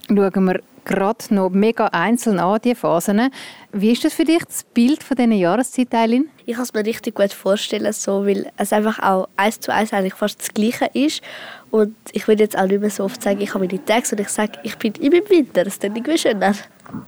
Schauen 0.08 0.44
wir 0.44 0.60
gerade 0.84 1.34
noch 1.34 1.50
mega 1.50 1.86
einzeln 1.86 2.38
an, 2.38 2.60
diese 2.62 2.76
Phasen. 2.76 3.30
Wie 3.72 3.92
ist 3.92 4.04
das 4.04 4.14
für 4.14 4.24
dich, 4.24 4.44
das 4.44 4.64
Bild 4.64 5.02
von 5.02 5.16
diesen 5.16 5.32
Jahreszeitteilen? 5.32 6.28
Ich 6.44 6.54
kann 6.54 6.64
es 6.64 6.74
mir 6.74 6.84
richtig 6.84 7.14
gut 7.14 7.32
vorstellen, 7.32 7.92
so, 7.92 8.26
weil 8.26 8.50
es 8.56 8.72
einfach 8.72 8.98
auch 8.98 9.28
eins 9.36 9.60
zu 9.60 9.72
eins 9.72 9.92
eigentlich 9.92 10.14
fast 10.14 10.40
das 10.40 10.52
Gleiche 10.52 10.90
ist. 10.92 11.22
Und 11.70 11.96
ich 12.12 12.28
will 12.28 12.38
jetzt 12.38 12.58
auch 12.58 12.66
nicht 12.66 12.80
mehr 12.80 12.90
so 12.90 13.04
oft 13.04 13.22
sagen, 13.22 13.40
ich 13.40 13.54
habe 13.54 13.66
meine 13.66 13.82
Tage 13.84 14.08
und 14.12 14.20
ich 14.20 14.28
sage, 14.28 14.58
ich 14.62 14.76
bin 14.76 14.92
im 15.00 15.12
Winter. 15.12 15.64
Das 15.64 15.78
dann 15.78 15.96
irgendwie 15.96 16.18
schöner. 16.18 16.54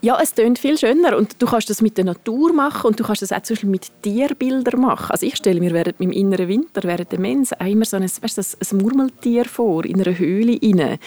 Ja, 0.00 0.19
es 0.23 0.33
tönt 0.33 0.59
viel 0.59 0.78
schöner 0.78 1.16
und 1.16 1.43
du 1.43 1.47
kannst 1.47 1.69
das 1.69 1.83
mit 1.83 1.99
der 1.99 2.07
Natur 2.07 2.54
machen 2.54 2.87
und 2.87 3.00
du 3.00 3.04
kannst 3.04 3.21
das 3.21 3.33
auch 3.33 3.43
zum 3.43 3.54
Beispiel 3.54 3.71
mit 3.71 3.90
Tierbildern 4.02 4.81
machen. 4.81 5.11
Also 5.11 5.26
ich 5.26 5.37
stelle 5.37 5.61
mir 5.61 5.73
während 5.73 6.00
meinem 6.00 6.12
inneren 6.12 6.49
Winter, 6.49 6.83
während 6.85 7.12
der 7.12 7.21
Mens, 7.21 7.52
auch 7.52 7.66
immer 7.66 7.85
so 7.85 7.97
ein, 7.97 8.04
weißt, 8.04 8.38
ein 8.38 8.78
Murmeltier 8.78 9.45
vor, 9.45 9.85
in 9.85 10.00
einer 10.00 10.16
Höhle 10.16 10.54
inne. 10.54 10.99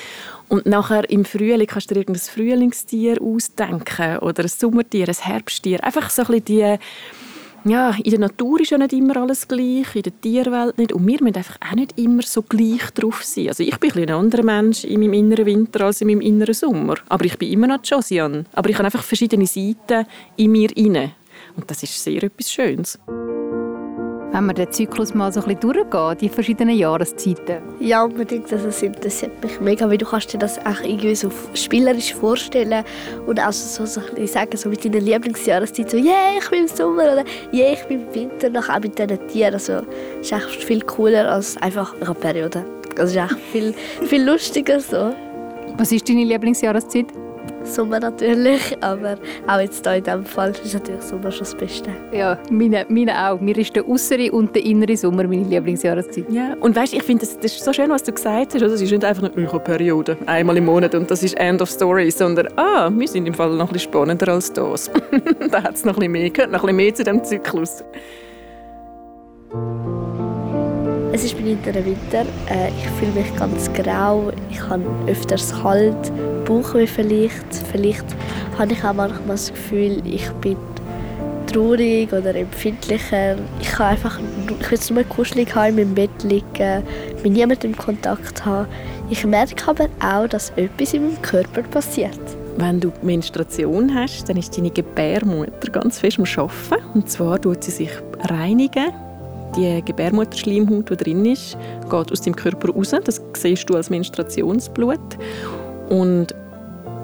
Und 0.50 0.66
nachher 0.66 1.10
im 1.10 1.26
Frühling 1.26 1.66
kannst 1.66 1.90
du 1.90 1.96
dir 1.96 2.02
irgendein 2.02 2.22
Frühlingstier 2.58 3.22
ausdenken 3.22 4.18
oder 4.20 4.44
ein 4.44 4.50
Sommertier, 4.50 5.08
ein 5.08 5.16
Herbsttier. 5.16 5.84
Einfach 5.84 6.10
so 6.10 6.24
ein 6.24 6.28
bisschen 6.28 6.46
die 6.46 6.78
ja, 7.66 7.94
in 8.02 8.12
der 8.12 8.20
Natur 8.20 8.62
ist 8.62 8.72
ja 8.72 8.78
nicht 8.78 8.94
immer 8.94 9.18
alles 9.18 9.48
gleich, 9.48 9.94
in 9.94 10.04
der 10.04 10.22
Tierwelt 10.22 10.78
nicht. 10.78 10.94
Und 10.94 11.06
wir 11.06 11.22
müssen 11.22 11.36
einfach 11.36 11.58
auch 11.60 11.76
nicht 11.76 12.00
immer 12.00 12.24
so 12.24 12.42
gleich 12.42 12.92
drauf 12.92 13.24
sein. 13.24 13.50
Also 13.50 13.62
ich 13.62 13.78
bin 13.78 13.92
ein, 13.92 14.04
ein 14.04 14.10
anderer 14.12 14.44
Mensch 14.44 14.86
in 14.86 15.02
meinem 15.02 15.14
inneren 15.14 15.46
Winter 15.46 15.82
als 15.82 16.00
in 16.00 16.08
meinem 16.08 16.22
inneren 16.22 16.54
Sommer. 16.54 16.96
Aber 17.10 17.26
ich 17.26 17.38
bin 17.38 17.52
immer 17.52 17.68
noch 17.68 17.84
Josiane. 17.84 18.46
Aber 18.54 18.70
ich 18.70 18.76
habe 18.76 18.86
einfach 18.86 19.04
verschiedene 19.04 19.48
Seiten 19.48 20.08
in 20.38 20.52
mir 20.52 20.76
inne. 20.78 21.12
Und 21.58 21.70
das 21.70 21.84
ist 21.84 22.02
sehr 22.02 22.24
etwas 22.24 22.52
Schönes 22.52 22.98
wenn 24.38 24.46
wir 24.46 24.54
den 24.54 24.72
Zyklus 24.72 25.16
mal 25.16 25.32
so 25.34 25.42
ein 25.42 25.48
bisschen 25.48 25.74
durchgehen, 25.74 26.18
die 26.20 26.30
verschiedenen 26.30 26.78
Jahreszeiten? 26.78 27.58
Ja, 27.80 28.04
unbedingt. 28.04 28.52
Also 28.54 28.68
es 28.68 28.84
interessiert 28.84 29.44
mich 29.44 29.60
mega, 29.60 29.90
weil 29.90 29.98
du 29.98 30.06
kannst 30.06 30.32
dir 30.32 30.38
das 30.38 30.60
auch 30.60 30.80
irgendwie 30.84 31.16
so 31.16 31.32
spielerisch 31.56 32.14
vorstellen 32.14 32.84
und 33.26 33.40
auch 33.40 33.52
so, 33.52 33.86
so, 33.86 34.02
sagen, 34.26 34.56
so 34.56 34.70
mit 34.70 34.86
deiner 34.86 35.00
Lieblingsjahreszeit, 35.00 35.90
so 35.90 35.98
«Yeah, 35.98 36.38
ich 36.38 36.50
bin 36.52 36.62
im 36.62 36.68
Sommer» 36.68 37.14
oder 37.14 37.24
«Yeah, 37.52 37.74
ich 37.74 37.84
bin 37.86 38.02
im 38.02 38.14
Winter», 38.14 38.50
noch 38.50 38.70
auch 38.70 38.80
mit 38.80 39.00
diesen 39.00 39.28
Tieren. 39.28 39.56
Also 39.56 39.82
es 40.20 40.28
ist 40.28 40.32
echt 40.32 40.64
viel 40.64 40.82
cooler 40.82 41.32
als 41.32 41.58
einfach 41.58 41.96
eine 42.00 42.14
Periode. 42.14 42.64
Also 42.98 43.18
es 43.18 43.26
ist 43.26 43.32
echt 43.32 43.42
viel, 43.52 43.74
viel 44.06 44.24
lustiger 44.24 44.80
so. 44.80 45.16
Was 45.78 45.92
ist 45.92 46.08
deine 46.08 46.26
Lieblingsjahreszeit? 46.26 47.08
Sommer 47.64 48.00
natürlich, 48.00 48.78
aber 48.82 49.18
auch 49.48 49.60
jetzt 49.60 49.86
hier 49.86 49.98
in 49.98 50.04
diesem 50.04 50.26
Fall 50.26 50.52
ist 50.64 50.74
natürlich 50.74 51.02
Sommer 51.02 51.32
schon 51.32 51.40
das 51.40 51.56
Beste. 51.56 51.90
Ja, 52.12 52.38
meine, 52.50 52.86
meine 52.90 53.30
auch. 53.30 53.40
Mir 53.40 53.58
ist 53.58 53.76
der 53.76 53.88
äußere 53.88 54.32
und 54.32 54.56
der 54.56 54.64
innere 54.64 54.96
Sommer 54.96 55.24
meine 55.24 55.44
Lieblingsjahreszeit. 55.44 56.26
Ja, 56.30 56.56
und 56.60 56.76
weißt, 56.76 56.94
ich 56.94 57.04
finde, 57.04 57.26
das, 57.26 57.38
das 57.38 57.54
ist 57.54 57.64
so 57.64 57.74
schön, 57.74 57.90
was 57.90 58.04
du 58.04 58.12
gesagt 58.12 58.54
hast. 58.54 58.62
Es 58.62 58.82
ist 58.82 58.92
nicht 58.92 59.04
einfach 59.04 59.24
eine 59.24 59.60
Periode, 59.60 60.18
einmal 60.26 60.58
im 60.58 60.66
Monat 60.66 60.96
und 60.96 61.10
das 61.10 61.24
ist 61.24 61.38
End 61.38 61.62
of 61.62 61.70
Story, 61.70 62.10
sondern 62.12 62.48
ah, 62.58 62.90
wir 62.94 63.08
sind 63.08 63.26
im 63.26 63.34
Fall 63.34 63.50
noch 63.50 63.68
ein 63.68 63.74
bisschen 63.74 63.92
spannender 63.92 64.30
als 64.30 64.52
das. 64.54 64.90
da 65.52 65.64
hat 65.64 65.76
es 65.76 65.86
noch 65.86 65.94
ein 65.96 66.00
bisschen 66.00 66.12
mehr, 66.12 66.30
gehört 66.30 66.52
noch 66.52 66.64
ein 66.64 66.76
bisschen 66.76 66.76
mehr 66.78 66.96
zu 66.96 67.04
diesem 67.04 67.24
Zyklus. 67.24 67.84
Es 71.14 71.24
ist 71.24 71.36
mein 71.36 71.48
innerer 71.48 71.84
Winter. 71.84 72.26
Äh, 72.48 72.70
ich 72.78 72.88
fühle 73.00 73.12
mich 73.14 73.36
ganz 73.36 73.74
grau. 73.74 74.32
Ich 74.52 74.62
habe 74.62 74.84
öfters 75.08 75.52
kalt, 75.64 76.12
Bauchweh 76.48 76.88
vielleicht. 76.88 77.46
Vielleicht 77.72 78.06
habe 78.58 78.74
ich 78.74 78.84
auch 78.84 78.94
manchmal 78.94 79.36
das 79.36 79.50
Gefühl, 79.50 80.02
ich 80.06 80.28
bin 80.42 80.58
traurig 81.52 82.12
oder 82.12 82.36
empfindlicher. 82.36 83.36
Ich 83.60 83.70
kann 83.70 83.88
einfach, 83.88 84.20
ich 84.60 84.72
will 84.72 84.96
nur 84.96 85.04
kuschelig 85.04 85.54
haben, 85.56 85.78
in 85.78 85.94
meinem 85.94 85.96
Bett 85.96 86.24
liegen, 86.24 86.84
mit 87.24 87.34
niemandem 87.34 87.76
Kontakt 87.76 88.46
haben. 88.46 88.68
Ich 89.10 89.26
merke 89.26 89.68
aber 89.68 89.90
auch, 90.00 90.28
dass 90.28 90.52
etwas 90.52 90.94
in 90.94 91.08
meinem 91.08 91.22
Körper 91.22 91.62
passiert. 91.64 92.20
Wenn 92.58 92.80
du 92.80 92.92
Menstruation 93.04 93.94
hast, 93.94 94.28
dann 94.28 94.38
ist 94.38 94.58
deine 94.58 94.72
Gebärmutter 94.72 95.72
ganz 95.72 96.00
fest 96.00 96.18
am 96.18 96.26
Arbeiten. 96.26 96.84
Und 96.96 97.10
zwar 97.10 97.40
tut 97.40 97.64
sie 97.64 97.72
sich 97.72 97.92
reinigen 98.24 98.92
die 99.56 99.82
Gebärmutterschleimhaut, 99.84 100.90
die 100.90 100.98
drin 100.98 101.26
ist, 101.26 101.58
geht 101.90 102.12
aus 102.12 102.22
dem 102.22 102.36
Körper 102.36 102.72
raus. 102.72 102.94
Das 103.04 103.22
siehst 103.34 103.70
du 103.70 103.76
als 103.76 103.90
Menstruationsblut. 103.90 105.18
Und 105.90 106.36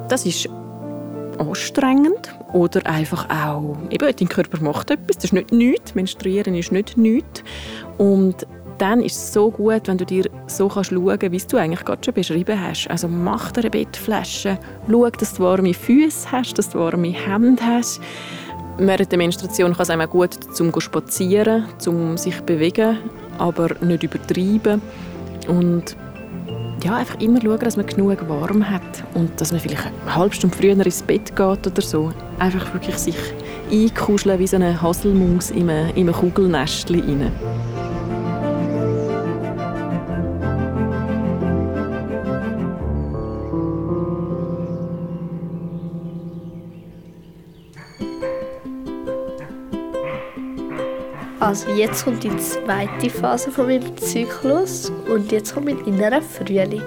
das 0.10 0.26
ist 0.26 0.50
anstrengend 1.40 2.34
oder 2.54 2.86
einfach 2.86 3.28
auch, 3.30 3.78
eben, 3.90 4.16
dein 4.16 4.30
Körper 4.30 4.62
macht 4.62 4.92
etwas, 4.92 5.18
das 5.18 5.26
ist 5.26 5.34
nicht 5.34 5.52
nichts, 5.52 5.96
menstruieren 5.96 6.56
ist 6.56 6.72
nicht 6.72 6.98
nichts. 6.98 7.44
Und 7.98 8.46
dann 8.78 9.02
ist 9.02 9.16
es 9.16 9.34
so 9.34 9.52
gut, 9.52 9.88
wenn 9.88 9.98
du 9.98 10.06
dir 10.06 10.30
so 10.48 10.68
kannst 10.68 10.90
schauen 10.90 11.18
kannst, 11.20 11.32
wie 11.32 11.48
du 11.48 11.58
eigentlich 11.58 11.86
gerade 11.86 12.04
schon 12.04 12.14
beschrieben 12.14 12.60
hast. 12.60 12.88
Also 12.90 13.08
mach 13.08 13.52
dir 13.52 13.62
eine 13.62 13.70
Bettflasche, 13.70 14.58
schau, 14.90 15.10
dass 15.10 15.36
du 15.36 15.44
warme 15.44 15.74
Füße 15.74 16.32
hast, 16.32 16.58
dass 16.58 16.70
du 16.70 16.80
warme 16.80 17.10
Hände 17.10 17.64
hast. 17.64 18.02
Während 18.78 19.12
der 19.12 19.18
Menstruation 19.18 19.74
kann 19.74 19.84
es 19.84 19.90
einem 19.90 20.10
gut 20.10 20.56
zum 20.56 20.72
spazieren, 20.80 21.66
zum 21.78 22.18
sich 22.18 22.40
bewegen, 22.42 22.98
aber 23.38 23.70
nicht 23.82 24.04
übertreiben 24.04 24.82
und 25.48 25.96
ja, 26.84 26.98
einfach 26.98 27.20
immer 27.20 27.42
schauen, 27.42 27.60
dass 27.60 27.78
man 27.78 27.86
genug 27.86 28.28
warm 28.28 28.70
hat 28.70 28.82
und 29.14 29.40
dass 29.40 29.52
man 29.52 29.62
vielleicht 29.62 29.86
eine 29.86 30.16
halbe 30.16 30.36
Stunde 30.36 30.56
früher 30.56 30.72
ins 30.72 31.02
Bett 31.02 31.36
geht 31.36 31.68
oder 31.68 31.82
so. 31.82 32.12
Einfach 32.40 32.74
wirklich 32.74 32.98
sich 32.98 33.16
einkuscheln 33.72 34.40
wie 34.40 34.48
so 34.48 34.58
eine 34.58 34.82
Haselmaus 34.82 35.52
in 35.52 35.70
einem, 35.70 35.90
in 35.96 36.10
einem 36.10 36.14
Kugelnestchen 36.14 37.32
Also 51.54 51.70
jetzt 51.70 52.04
kommt 52.04 52.24
die 52.24 52.36
zweite 52.38 53.12
Phase 53.12 53.52
von 53.52 53.68
meinem 53.68 53.96
Zyklus 53.98 54.92
und 55.08 55.32
jetzt 55.32 55.54
kommt 55.54 55.68
mein 55.68 55.78
innerer 55.86 56.20
Frühling. 56.20 56.82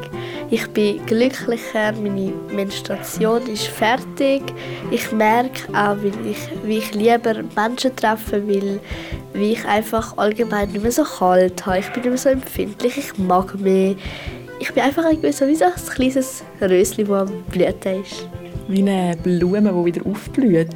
Ich 0.51 0.67
bin 0.71 1.07
glücklicher, 1.07 1.93
meine 1.93 2.33
Menstruation 2.53 3.47
ist 3.47 3.69
fertig. 3.69 4.43
Ich 4.91 5.13
merke 5.13 5.73
auch, 5.73 5.97
wie 6.03 6.31
ich, 6.31 6.39
wie 6.65 6.79
ich 6.79 6.93
lieber 6.95 7.45
Menschen 7.55 7.95
treffe, 7.95 8.43
weil 8.49 8.81
wie 9.35 9.53
ich 9.53 9.65
einfach 9.67 10.19
allgemein 10.19 10.73
nicht 10.73 10.83
mehr 10.83 10.91
so 10.91 11.05
kalt 11.05 11.65
habe. 11.65 11.79
Ich 11.79 11.93
bin 11.93 12.03
nicht 12.03 12.09
mehr 12.09 12.19
so 12.19 12.29
empfindlich, 12.31 12.99
ich 12.99 13.19
mag 13.19 13.57
mehr. 13.61 13.95
Ich 14.59 14.75
bin 14.75 14.83
einfach 14.83 15.05
irgendwie 15.05 15.31
so 15.31 15.47
wie 15.47 15.55
so 15.55 15.67
ein 15.67 15.95
kleines 15.95 16.43
Röschen, 16.61 17.07
das 17.07 17.29
am 17.29 17.45
Blüten 17.53 18.03
ist. 18.03 18.27
Wie 18.67 18.81
eine 18.83 19.17
Blume, 19.17 19.73
die 19.73 19.85
wieder 19.85 20.11
aufblüht. 20.11 20.71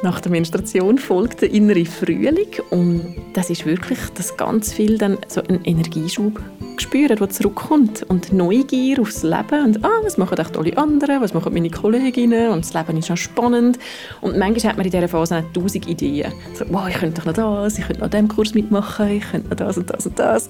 Nach 0.00 0.20
der 0.20 0.30
Menstruation 0.30 0.96
folgt 0.98 1.42
der 1.42 1.50
innere 1.50 1.84
Frühling 1.84 2.48
und 2.70 3.16
das 3.34 3.50
ist 3.50 3.66
wirklich, 3.66 3.98
dass 4.14 4.36
ganz 4.36 4.72
viel 4.72 4.96
dann 4.96 5.18
so 5.26 5.42
einen 5.42 5.64
Energieschub 5.64 6.40
spüren, 6.80 7.16
die 7.16 7.28
zurückkommt. 7.28 8.02
Und 8.04 8.32
Neugier 8.32 9.00
aufs 9.00 9.22
Leben. 9.22 9.64
Und 9.64 9.84
ah, 9.84 10.00
was 10.02 10.18
machen 10.18 10.38
echt 10.38 10.56
alle 10.56 10.76
anderen, 10.76 11.20
was 11.20 11.34
machen 11.34 11.52
meine 11.52 11.70
Kolleginnen. 11.70 12.50
Und 12.50 12.64
das 12.64 12.74
Leben 12.74 12.98
ist 12.98 13.10
auch 13.10 13.16
spannend. 13.16 13.78
Und 14.20 14.38
manchmal 14.38 14.70
hat 14.70 14.76
man 14.76 14.86
in 14.86 14.92
dieser 14.92 15.08
Phase 15.08 15.38
auch 15.38 15.52
tausend 15.52 15.88
Ideen. 15.88 16.32
So, 16.54 16.64
wow, 16.70 16.88
ich 16.88 16.96
könnte 16.96 17.20
doch 17.20 17.26
noch 17.26 17.34
das, 17.34 17.78
ich 17.78 17.86
könnte 17.86 18.02
noch 18.02 18.10
diesen 18.10 18.28
Kurs 18.28 18.54
mitmachen, 18.54 19.08
ich 19.10 19.30
könnte 19.30 19.48
noch 19.48 19.56
das 19.56 19.78
und 19.78 19.90
das 19.90 20.06
und 20.06 20.18
das. 20.18 20.48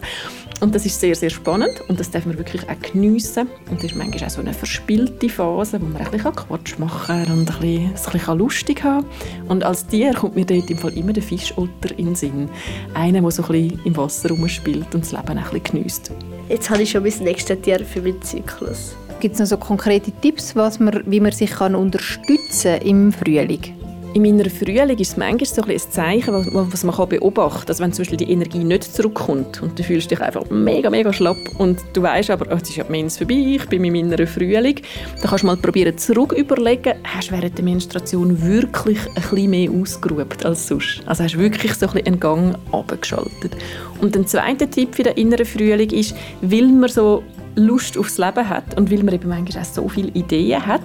Und 0.61 0.75
das 0.75 0.85
ist 0.85 1.01
sehr, 1.01 1.15
sehr 1.15 1.31
spannend. 1.31 1.81
Und 1.89 2.01
das 2.01 2.11
darf 2.11 2.27
man 2.27 2.37
wirklich 2.37 2.69
auch 2.69 2.93
geniessen. 2.93 3.49
Und 3.71 3.79
das 3.79 3.93
ist 3.93 3.97
manchmal 3.97 4.29
auch 4.29 4.31
so 4.31 4.41
eine 4.41 4.53
verspielte 4.53 5.29
Phase, 5.29 5.81
wo 5.81 5.87
man 5.87 6.03
ein 6.03 6.11
bisschen 6.11 6.35
Quatsch 6.35 6.79
machen 6.79 7.25
kann 7.25 7.39
und 7.39 7.51
ein 7.51 7.61
bisschen, 7.61 7.93
es 7.95 8.07
ein 8.07 8.13
bisschen 8.13 8.39
lustig 8.39 8.85
haben 8.85 9.07
Und 9.49 9.65
als 9.65 9.87
Tier 9.87 10.15
kommt 10.15 10.37
mir 10.37 10.45
dort 10.45 10.71
im 10.71 10.79
Fall 10.79 10.97
immer 10.97 11.13
der 11.13 11.23
Fischotter 11.23 11.97
in 11.97 12.07
den 12.07 12.15
Sinn. 12.15 12.49
Einer, 12.95 13.21
der 13.21 13.31
so 13.31 13.43
ein 13.45 13.49
bisschen 13.49 13.81
im 13.85 13.97
Wasser 13.97 14.31
rumspielt 14.31 14.95
und 14.95 15.05
das 15.05 15.13
Leben 15.13 15.29
ein 15.29 15.45
bisschen 15.45 15.63
geniesst. 15.63 16.13
Jetzt 16.49 16.71
habe 16.71 16.83
ich 16.83 16.91
schon 16.91 17.03
mein 17.03 17.13
nächstes 17.21 17.61
Tier 17.61 17.81
für 17.81 18.01
meinen 18.01 18.23
Zyklus. 18.23 18.97
Gibt 19.21 19.35
es 19.35 19.41
noch 19.41 19.47
so 19.47 19.57
konkrete 19.59 20.13
Tipps, 20.13 20.57
was 20.57 20.81
man, 20.81 21.03
wie 21.07 21.21
man 21.21 21.33
sich 21.33 21.51
kann 21.51 21.75
unterstützen 21.75 22.81
im 22.83 23.13
Frühling? 23.13 23.78
Im 24.19 24.25
inneren 24.25 24.51
Frühling 24.51 24.99
ist 24.99 25.11
es 25.11 25.17
manchmal 25.17 25.47
so 25.47 25.63
ein, 25.63 25.79
Zeichen, 25.79 26.35
was 26.35 26.83
man 26.83 27.09
beobachten 27.09 27.61
kann. 27.61 27.69
Also 27.69 27.85
wenn 27.85 27.93
zum 27.93 28.03
Beispiel 28.03 28.17
die 28.17 28.33
Energie 28.33 28.65
nicht 28.65 28.83
zurückkommt 28.83 29.63
und 29.63 29.79
du 29.79 29.85
fühlst 29.85 30.11
dich 30.11 30.21
einfach 30.21 30.51
mega, 30.51 30.91
mega 30.91 31.13
schlapp 31.13 31.37
und 31.59 31.79
du 31.93 32.03
weißt 32.03 32.31
aber, 32.31 32.47
oh, 32.51 32.57
jetzt 32.57 32.69
ist 32.69 32.79
ja 32.79 32.85
Mens 32.89 33.17
vorbei, 33.17 33.37
ich 33.37 33.65
bin 33.69 33.85
im 33.85 33.95
inneren 33.95 34.27
Frühling, 34.27 34.81
dann 35.21 35.31
kannst 35.31 35.45
du 35.45 35.47
mal 35.47 35.57
probieren, 35.57 35.97
zurück 35.97 36.33
überlegen, 36.33 36.95
hast 37.05 37.31
du 37.31 37.35
während 37.37 37.57
der 37.59 37.65
Menstruation 37.65 38.43
wirklich 38.43 38.99
ein 39.07 39.23
bisschen 39.23 39.51
mehr 39.51 39.71
ausgeruht 39.71 40.45
als 40.45 40.67
sonst? 40.67 41.01
Also 41.07 41.23
hast 41.23 41.35
du 41.35 41.39
wirklich 41.39 41.75
so 41.75 41.87
ein 41.87 42.05
einen 42.05 42.19
Gang 42.19 42.59
abgeschaltet. 42.73 43.57
Und 44.01 44.17
ein 44.17 44.27
zweiter 44.27 44.69
Tipp 44.69 44.97
für 44.97 45.05
den 45.05 45.15
inneren 45.15 45.47
Frühling 45.47 45.91
ist, 45.91 46.17
weil 46.41 46.67
man 46.67 46.89
so 46.89 47.23
Lust 47.59 47.99
aufs 47.99 48.19
Leben 48.19 48.49
hat 48.49 48.77
und 48.77 48.91
weil 48.91 49.03
man 49.03 49.15
eben 49.15 49.29
manchmal 49.29 49.63
auch 49.63 49.67
so 49.67 49.89
viele 49.89 50.09
Ideen 50.09 50.65
hat, 50.67 50.83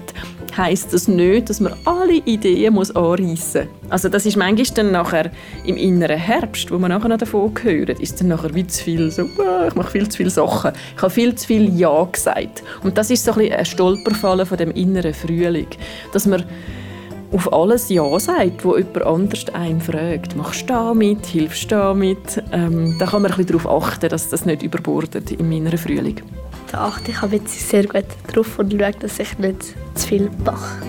heisst 0.56 0.94
das 0.94 1.08
nicht, 1.08 1.50
dass 1.50 1.60
man 1.60 1.74
alle 1.86 2.16
Ideen 2.16 2.74
muss 2.74 2.96
anreissen 2.96 3.68
muss. 3.82 3.92
Also 3.92 4.10
das 4.10 4.26
ist 4.26 4.38
manchmal 4.38 4.66
dann 4.76 4.92
nachher 4.92 5.32
im 5.66 5.78
inneren 5.78 6.18
Herbst, 6.18 6.72
wo 6.72 6.78
man 6.78 6.92
nachher 6.92 7.10
noch 7.10 7.18
davon 7.18 7.52
hört, 7.62 8.00
ist 8.00 8.20
dann 8.20 8.28
nachher 8.30 8.54
wie 8.54 8.66
zu 8.68 8.84
viel 8.84 9.12
so, 9.12 9.24
ich 9.68 9.76
mache 9.76 9.92
viel 9.92 10.08
zu 10.10 10.18
viele 10.18 10.30
Sachen. 10.30 10.72
Ich 10.96 11.02
habe 11.02 11.12
viel 11.12 11.36
zu 11.36 11.48
viel 11.48 11.78
Ja 11.78 12.08
gesagt. 12.12 12.64
Und 12.84 12.98
das 12.98 13.10
ist 13.10 13.24
so 13.24 13.32
ein, 13.32 13.40
bisschen 13.40 13.56
ein 13.56 13.66
Stolperfallen 13.66 14.46
von 14.46 14.58
dem 14.58 14.72
inneren 14.72 15.14
Frühling, 15.14 15.68
dass 16.12 16.26
man 16.26 16.44
auf 17.34 17.52
alles 17.52 17.90
Ja 17.90 18.20
sagt, 18.20 18.64
wo 18.64 18.78
jemand 18.78 19.04
anders 19.04 19.46
einen 19.54 19.82
fragt. 19.82 20.36
Machst 20.36 20.70
du 20.70 20.74
damit? 20.74 21.26
Hilfst 21.26 21.72
du 21.72 21.76
damit? 21.76 22.44
Ähm, 22.52 22.96
da 23.00 23.08
kann 23.08 23.24
man 23.24 23.32
ein 23.32 23.38
bisschen 23.38 23.58
darauf 23.58 23.84
achten, 23.84 24.08
dass 24.10 24.30
das 24.30 24.46
nicht 24.46 24.62
überbordet 24.62 25.32
im 25.32 25.52
inneren 25.52 25.80
Frühling. 25.80 26.22
Da 26.74 26.86
achte 26.86 27.12
ich 27.12 27.22
aber 27.22 27.36
jetzt 27.36 27.70
sehr 27.70 27.84
gut 27.86 28.06
drauf 28.34 28.58
und 28.58 28.74
schaue, 28.74 28.92
dass 28.94 29.20
ich 29.20 29.38
nicht 29.38 29.76
zu 29.94 30.08
viel 30.08 30.32
mache. 30.44 30.82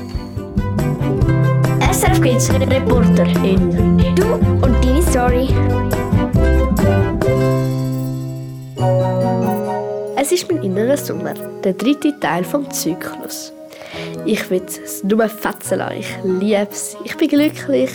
SRF 1.93 2.23
Kids 2.23 2.51
Reporterin. 2.51 3.99
Du 4.15 4.25
und 4.33 4.83
deine 4.83 5.03
Story. 5.03 5.49
Es 10.17 10.33
ist 10.33 10.51
mein 10.51 10.63
innerer 10.63 10.97
Sommer, 10.97 11.35
der 11.63 11.75
dritte 11.75 12.19
Teil 12.19 12.45
vom 12.45 12.71
Zyklus. 12.71 13.53
Ich 14.25 14.49
will 14.49 14.63
es 14.65 15.05
nur 15.05 15.29
fetzen 15.29 15.81
lassen. 15.81 15.99
Ich 15.99 16.17
liebe 16.25 16.67
es. 16.71 16.97
Ich 17.05 17.15
bin 17.19 17.29
glücklich. 17.29 17.91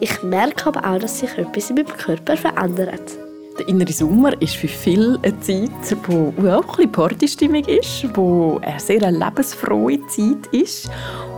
Ich 0.00 0.22
merke 0.22 0.66
aber 0.66 0.86
auch, 0.86 0.98
dass 0.98 1.20
sich 1.20 1.30
etwas 1.38 1.70
in 1.70 1.76
meinem 1.76 1.96
Körper 1.96 2.36
verändert. 2.36 3.21
Der 3.58 3.68
innere 3.68 3.92
Sommer 3.92 4.40
ist 4.40 4.56
für 4.56 4.68
viele 4.68 5.18
eine 5.22 5.38
Zeit, 5.40 5.70
wo 6.06 6.32
auch 6.48 6.62
ein 6.62 6.66
bisschen 6.66 6.92
Partystimmung 6.92 7.64
ist, 7.64 8.06
wo 8.14 8.58
eine 8.62 8.80
sehr 8.80 9.10
lebensfrohe 9.10 9.98
Zeit 10.06 10.46
ist 10.52 10.90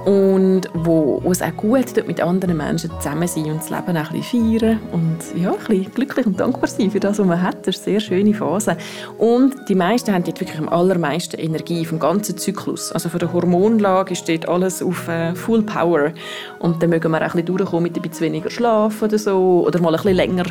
und 0.04 0.62
wo, 0.75 1.21
es 1.30 1.42
auch 1.42 1.56
gut 1.56 1.94
tut, 1.94 2.06
mit 2.06 2.21
anderen 2.21 2.56
Menschen 2.56 2.90
zusammen 3.00 3.26
sein 3.26 3.50
und 3.50 3.56
das 3.56 3.71
Leben 3.71 3.97
ein 3.97 4.06
bisschen 4.09 4.61
feiern 4.61 4.80
und 4.92 5.18
ja, 5.35 5.52
ein 5.52 5.59
bisschen 5.59 5.94
glücklich 5.94 6.26
und 6.26 6.38
dankbar 6.38 6.68
sein 6.68 6.90
für 6.90 7.00
das, 7.00 7.18
was 7.18 7.26
man 7.26 7.42
hat. 7.42 7.66
Das 7.66 7.76
ist 7.76 7.87
eine 7.88 7.99
sehr 7.99 8.00
schöne 8.00 8.35
Phase. 8.35 8.77
Und 9.18 9.68
die 9.68 9.74
meisten 9.74 10.12
haben 10.12 10.24
dort 10.24 10.40
wirklich 10.40 10.59
am 10.59 10.68
allermeisten 10.68 11.40
Energie 11.40 11.85
vom 11.85 11.98
ganzen 11.98 12.37
Zyklus. 12.37 12.92
Also 12.92 13.09
von 13.09 13.18
der 13.18 13.33
Hormonlage 13.33 14.14
dort 14.27 14.48
alles 14.48 14.83
auf 14.83 15.09
äh, 15.09 15.35
Full 15.35 15.62
Power 15.62 16.12
und 16.61 16.83
dann 16.83 16.90
mögen 16.90 17.11
wir 17.11 17.18
auch 17.18 17.22
ein 17.22 17.31
bisschen 17.31 17.46
durchkommen 17.46 17.85
mit 17.85 17.96
ein 17.96 18.03
bisschen 18.03 18.27
weniger 18.27 18.50
Schlaf 18.50 19.03
oder 19.03 19.18
so 19.18 19.64
oder 19.66 19.81
mal 19.81 19.88
ein 19.88 19.96
bisschen 19.96 20.16
länger 20.16 20.44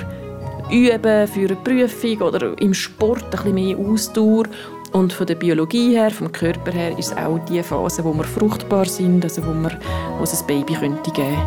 üben 0.73 1.27
für 1.27 1.45
eine 1.45 1.55
Prüfung 1.55 2.21
oder 2.21 2.59
im 2.59 2.73
Sport 2.73 3.25
ein 3.25 3.29
bisschen 3.29 3.53
mehr 3.53 3.77
Ausdauer. 3.77 4.45
Und 4.91 5.13
von 5.13 5.27
der 5.27 5.35
Biologie 5.35 5.95
her, 5.95 6.09
vom 6.09 6.31
Körper 6.31 6.71
her, 6.71 6.97
ist 6.97 7.11
es 7.11 7.17
auch 7.17 7.39
die 7.45 7.61
Phase, 7.61 8.03
wo 8.03 8.13
wir 8.13 8.23
fruchtbar 8.23 8.85
sind, 8.85 9.23
also 9.23 9.43
wo, 9.45 9.53
wir, 9.53 9.79
wo 10.17 10.23
es 10.23 10.41
ein 10.41 10.47
Baby 10.47 10.73
könnte 10.73 11.11
geben 11.11 11.37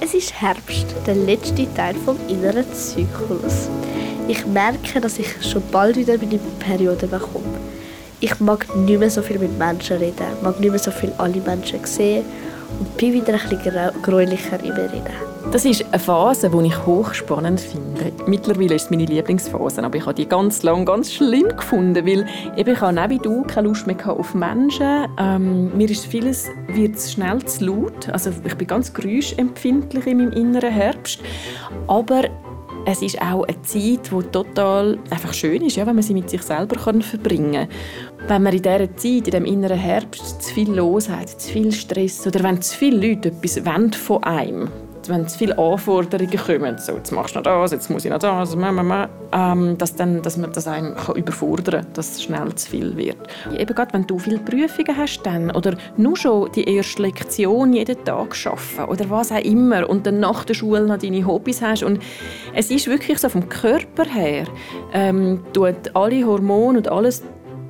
Es 0.00 0.14
ist 0.14 0.40
Herbst, 0.40 0.86
der 1.06 1.14
letzte 1.14 1.72
Teil 1.74 1.94
vom 2.04 2.16
inneren 2.28 2.66
Zyklus. 2.72 3.68
Ich 4.28 4.44
merke, 4.46 5.00
dass 5.00 5.18
ich 5.18 5.28
schon 5.42 5.62
bald 5.72 5.96
wieder 5.96 6.16
meine 6.18 6.38
Periode 6.60 7.06
bekomme 7.06 7.71
ich 8.22 8.38
mag 8.38 8.66
nicht 8.76 9.00
mehr 9.00 9.10
so 9.10 9.20
viel 9.20 9.38
mit 9.38 9.58
Menschen 9.58 9.96
reden, 9.96 10.26
mag 10.42 10.58
nicht 10.60 10.70
mehr 10.70 10.78
so 10.78 10.92
viel 10.92 11.12
alle 11.18 11.40
Menschen 11.40 11.84
sehen 11.84 12.24
und 12.78 12.96
bin 12.96 13.12
wieder 13.12 13.34
ein 13.34 13.48
bisschen 13.48 13.90
gräulicher 14.00 14.62
in 14.62 14.74
mir 14.74 14.88
Das 15.50 15.64
ist 15.64 15.84
eine 15.90 15.98
Phase, 15.98 16.48
die 16.48 16.66
ich 16.68 16.86
hochspannend 16.86 17.60
finde. 17.60 18.12
Mittlerweile 18.26 18.76
ist 18.76 18.84
es 18.84 18.90
meine 18.90 19.06
Lieblingsphase, 19.06 19.82
aber 19.82 19.96
ich 19.96 20.06
habe 20.06 20.14
die 20.14 20.28
ganz 20.28 20.62
lange 20.62 20.84
ganz 20.84 21.12
schlimm 21.12 21.48
gefunden, 21.48 22.06
weil 22.06 22.24
eben 22.56 22.72
ich 22.72 22.80
habe 22.80 23.10
wie 23.10 23.18
du 23.18 23.42
keine 23.42 23.66
Lust 23.66 23.88
mehr 23.88 23.96
auf 24.08 24.34
Menschen. 24.34 25.08
Ähm, 25.18 25.76
mir 25.76 25.90
ist 25.90 26.06
vieles 26.06 26.48
wird 26.68 27.00
schnell 27.00 27.44
zu 27.44 27.66
laut. 27.66 28.08
Also 28.10 28.30
ich 28.44 28.54
bin 28.54 28.68
ganz 28.68 28.94
geräuschempfindlich 28.94 30.06
in 30.06 30.18
meinem 30.18 30.32
inneren 30.32 30.70
Herbst, 30.70 31.18
aber 31.88 32.22
es 32.84 33.02
ist 33.02 33.20
auch 33.20 33.44
eine 33.44 33.62
Zeit, 33.62 34.10
die 34.10 34.30
total 34.30 34.98
einfach 35.10 35.32
schön 35.32 35.62
ist, 35.62 35.76
ja, 35.76 35.86
wenn 35.86 35.94
man 35.94 36.02
sie 36.02 36.14
mit 36.14 36.28
sich 36.28 36.42
selber 36.42 36.78
verbringen 36.78 37.68
kann. 37.68 38.28
Wenn 38.28 38.42
man 38.42 38.52
in 38.52 38.62
dieser 38.62 38.96
Zeit, 38.96 39.04
in 39.04 39.24
diesem 39.24 39.44
inneren 39.44 39.78
Herbst, 39.78 40.42
zu 40.42 40.54
viel 40.54 40.72
los 40.72 41.08
hat, 41.08 41.28
zu 41.28 41.52
viel 41.52 41.72
Stress 41.72 42.26
oder 42.26 42.42
wenn 42.42 42.60
zu 42.60 42.76
viele 42.76 43.08
Leute 43.08 43.28
etwas 43.28 43.64
wollen 43.64 43.92
von 43.92 44.22
einem 44.24 44.68
wenn 45.08 45.26
zu 45.28 45.38
viele 45.38 45.58
Anforderungen 45.58 46.38
kommen, 46.38 46.78
so, 46.78 46.92
jetzt 46.92 47.10
machst 47.12 47.34
du 47.34 47.40
noch 47.40 47.44
das, 47.44 47.72
jetzt 47.72 47.90
muss 47.90 48.04
ich 48.04 48.10
noch 48.10 48.18
das, 48.18 48.54
ähm, 48.54 49.78
dass, 49.78 49.96
dann, 49.96 50.22
dass 50.22 50.36
man 50.36 50.52
das 50.52 50.66
einem 50.66 50.94
überfordern 51.14 51.82
kann, 51.82 51.92
dass 51.94 52.12
es 52.12 52.22
schnell 52.22 52.54
zu 52.54 52.70
viel 52.70 52.96
wird. 52.96 53.16
Eben 53.56 53.74
gerade, 53.74 53.92
wenn 53.94 54.06
du 54.06 54.18
viele 54.18 54.38
Prüfungen 54.38 54.96
hast 54.96 55.22
dann, 55.22 55.50
oder 55.50 55.74
nur 55.96 56.16
schon 56.16 56.50
die 56.52 56.64
erste 56.64 57.02
Lektion 57.02 57.72
jeden 57.72 58.04
Tag 58.04 58.34
schaffen 58.36 58.84
oder 58.84 59.08
was 59.10 59.32
auch 59.32 59.38
immer 59.38 59.88
und 59.88 60.06
dann 60.06 60.20
nach 60.20 60.44
der 60.44 60.54
Schule 60.54 60.86
noch 60.86 60.98
deine 60.98 61.26
Hobbys 61.26 61.62
hast 61.62 61.82
und 61.82 62.00
es 62.54 62.70
ist 62.70 62.86
wirklich 62.86 63.18
so 63.18 63.28
vom 63.28 63.48
Körper 63.48 64.04
her, 64.04 64.46
ähm, 64.92 65.42
tut 65.52 65.94
alle 65.94 66.24
Hormone 66.26 66.78
und 66.78 66.88
alles 66.88 67.22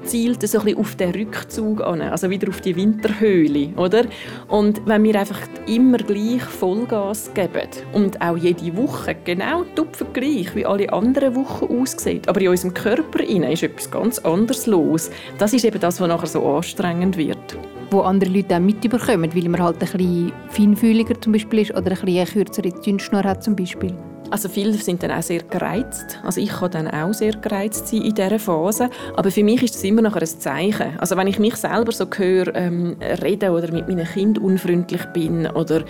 zielt 0.04 0.46
so 0.48 0.58
auf 0.58 0.96
den 0.96 1.10
Rückzug 1.10 1.80
an, 1.80 2.00
also 2.00 2.30
wieder 2.30 2.48
auf 2.48 2.60
die 2.60 2.76
Winterhöhle, 2.76 3.70
oder? 3.76 4.04
Und 4.48 4.82
wenn 4.86 5.04
wir 5.04 5.18
einfach 5.18 5.40
immer 5.66 5.98
gleich 5.98 6.42
Vollgas 6.42 7.30
geben 7.34 7.68
und 7.92 8.20
auch 8.20 8.36
jede 8.36 8.76
Woche 8.76 9.16
genau 9.24 9.64
tupfen 9.74 10.08
wie 10.14 10.66
alle 10.66 10.92
anderen 10.92 11.34
Wochen 11.34 11.80
aussieht, 11.80 12.28
aber 12.28 12.40
in 12.40 12.48
unserem 12.48 12.74
Körper 12.74 13.20
ist 13.22 13.62
etwas 13.62 13.90
ganz 13.90 14.18
anderes 14.20 14.66
los. 14.66 15.10
Das 15.38 15.52
ist 15.52 15.64
eben 15.64 15.80
das, 15.80 16.00
was 16.00 16.08
nachher 16.08 16.26
so 16.26 16.46
anstrengend 16.46 17.16
wird 17.16 17.56
wo 17.92 18.00
andere 18.00 18.30
Leute 18.30 18.56
auch 18.56 18.60
mitbekommen, 18.60 19.34
weil 19.34 19.48
man 19.50 19.62
halt 19.62 19.76
ein 19.76 19.80
bisschen 19.80 20.32
feinfühliger 20.48 21.20
zum 21.20 21.32
Beispiel 21.34 21.58
ist 21.60 21.72
oder 21.72 21.90
ein 21.90 22.00
bisschen 22.00 22.08
eine 22.08 22.26
kürzere 22.26 22.80
Zündschnur 22.80 23.22
hat 23.22 23.44
zum 23.44 23.54
Beispiel. 23.54 23.94
Also 24.32 24.48
viele 24.48 24.72
sind 24.72 25.02
dann 25.02 25.10
auch 25.10 25.22
sehr 25.22 25.42
gereizt. 25.42 26.18
Also 26.22 26.40
ich 26.40 26.48
kann 26.48 26.70
dann 26.70 26.88
auch 26.88 27.12
sehr 27.12 27.32
gereizt 27.32 27.88
sein 27.88 28.00
in 28.00 28.14
dieser 28.14 28.38
Phase. 28.38 28.88
Aber 29.14 29.30
für 29.30 29.44
mich 29.44 29.62
ist 29.62 29.74
das 29.74 29.84
immer 29.84 30.00
noch 30.00 30.16
ein 30.16 30.26
Zeichen. 30.26 30.98
Also 30.98 31.18
wenn 31.18 31.26
ich 31.26 31.38
mich 31.38 31.54
selber 31.56 31.92
so 31.92 32.06
höre, 32.16 32.54
ähm, 32.54 32.96
reden 33.22 33.50
oder 33.50 33.70
mit 33.70 33.88
meinem 33.88 34.06
Kind 34.06 34.38
unfreundlich 34.38 35.04
bin 35.12 35.46
oder 35.48 35.84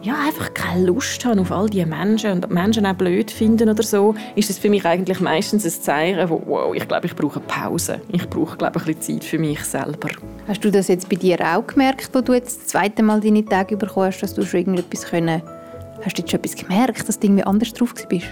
ja, 0.00 0.14
einfach 0.26 0.54
keine 0.54 0.86
Lust 0.86 1.22
habe 1.26 1.42
auf 1.42 1.52
all 1.52 1.68
diese 1.68 1.84
Menschen 1.84 2.32
und 2.32 2.50
Menschen 2.50 2.86
auch 2.86 2.94
blöd 2.94 3.30
finden 3.30 3.68
oder 3.68 3.82
so, 3.82 4.14
ist 4.36 4.48
das 4.48 4.56
für 4.56 4.70
mich 4.70 4.86
eigentlich 4.86 5.20
meistens 5.20 5.66
ein 5.66 5.70
Zeichen, 5.70 6.30
wo, 6.30 6.42
wow, 6.46 6.74
ich 6.74 6.88
glaube, 6.88 7.04
ich 7.04 7.14
brauche 7.14 7.40
Pause. 7.40 8.00
Ich 8.10 8.26
brauche, 8.30 8.56
glaube 8.56 8.78
ich, 8.78 8.86
ein 8.86 8.96
bisschen 8.96 9.20
Zeit 9.20 9.28
für 9.28 9.38
mich 9.38 9.62
selber. 9.64 10.08
Hast 10.48 10.64
du 10.64 10.70
das 10.70 10.88
jetzt 10.88 11.10
bei 11.10 11.16
dir 11.16 11.38
auch 11.40 11.66
gemerkt, 11.66 12.08
wo 12.14 12.22
du 12.22 12.32
jetzt 12.32 12.58
das 12.58 12.66
zweite 12.68 13.02
Mal 13.02 13.20
deine 13.20 13.44
Tage 13.44 13.76
bekommen 13.76 14.06
hast, 14.06 14.22
dass 14.22 14.32
du 14.32 14.46
schon 14.46 14.60
irgendetwas 14.60 15.04
können 15.04 15.42
Hast 16.04 16.18
du 16.18 16.22
jetzt 16.22 16.30
schon 16.30 16.40
etwas 16.40 16.56
gemerkt, 16.56 17.08
dass 17.08 17.18
du 17.18 17.26
irgendwie 17.26 17.44
anders 17.44 17.72
drauf 17.72 17.94
bist? 18.08 18.26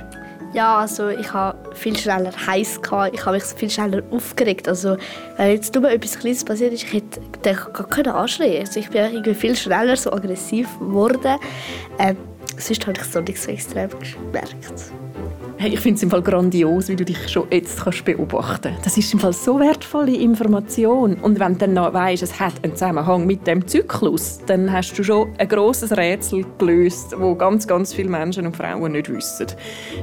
Ja, 0.53 0.79
also 0.79 1.09
ich 1.09 1.33
habe 1.33 1.57
viel 1.75 1.97
schneller 1.97 2.33
heiß 2.47 2.83
gehabt, 2.83 3.15
ich 3.15 3.25
habe 3.25 3.37
mich 3.37 3.45
viel 3.45 3.71
schneller 3.71 4.03
aufgeregt. 4.11 4.67
Also 4.67 4.97
wenn 5.37 5.53
jetzt 5.53 5.73
nur 5.75 5.89
etwas 5.89 6.19
Kleines 6.19 6.45
passiert 6.45 6.73
ist, 6.73 6.83
ich 6.83 6.93
hätte 6.93 7.21
gar 7.43 7.87
keine 7.87 8.15
anschreien. 8.15 8.67
Also 8.67 8.81
ich 8.81 8.91
bin 8.91 9.05
irgendwie 9.05 9.35
viel 9.35 9.55
schneller 9.55 9.97
so 9.97 10.13
aggressiv 10.13 10.69
geworden. 10.81 11.39
Ähm, 12.01 12.17
sonst 12.59 12.85
habe 12.87 12.99
ich 12.99 13.07
es 13.07 13.15
noch 13.15 13.23
nicht 13.23 13.41
so 13.41 13.51
extrem 13.51 13.91
gemerkt. 13.91 14.93
Hey, 15.63 15.75
ich 15.75 15.81
finde 15.81 15.99
es 15.99 16.03
im 16.03 16.09
Fall 16.09 16.23
grandios, 16.23 16.89
wie 16.89 16.97
du 16.97 17.05
dich 17.05 17.29
schon 17.29 17.47
jetzt 17.51 17.85
kannst 17.85 18.03
beobachten 18.07 18.71
kannst. 18.73 18.87
Das 18.87 18.97
ist 18.97 19.13
im 19.13 19.21
Fall 19.21 19.35
so 19.35 19.61
wertvolle 19.61 20.17
Information. 20.17 21.17
Und 21.17 21.39
wenn 21.39 21.53
du 21.53 21.59
dann 21.59 21.75
noch 21.75 21.93
weißt, 21.93 22.23
es 22.23 22.41
hat 22.41 22.55
einen 22.63 22.73
Zusammenhang 22.73 23.27
mit 23.27 23.47
dem 23.47 23.69
Zyklus, 23.69 24.41
dann 24.47 24.73
hast 24.73 24.95
du 24.95 25.05
schon 25.05 25.29
ein 25.37 25.47
grosses 25.47 25.95
Rätsel 25.95 26.47
gelöst, 26.57 27.15
wo 27.19 27.35
ganz, 27.35 27.67
ganz 27.67 27.93
viele 27.93 28.09
Menschen 28.09 28.47
und 28.47 28.57
Frauen 28.57 28.93
nicht 28.93 29.13
wissen. 29.13 29.49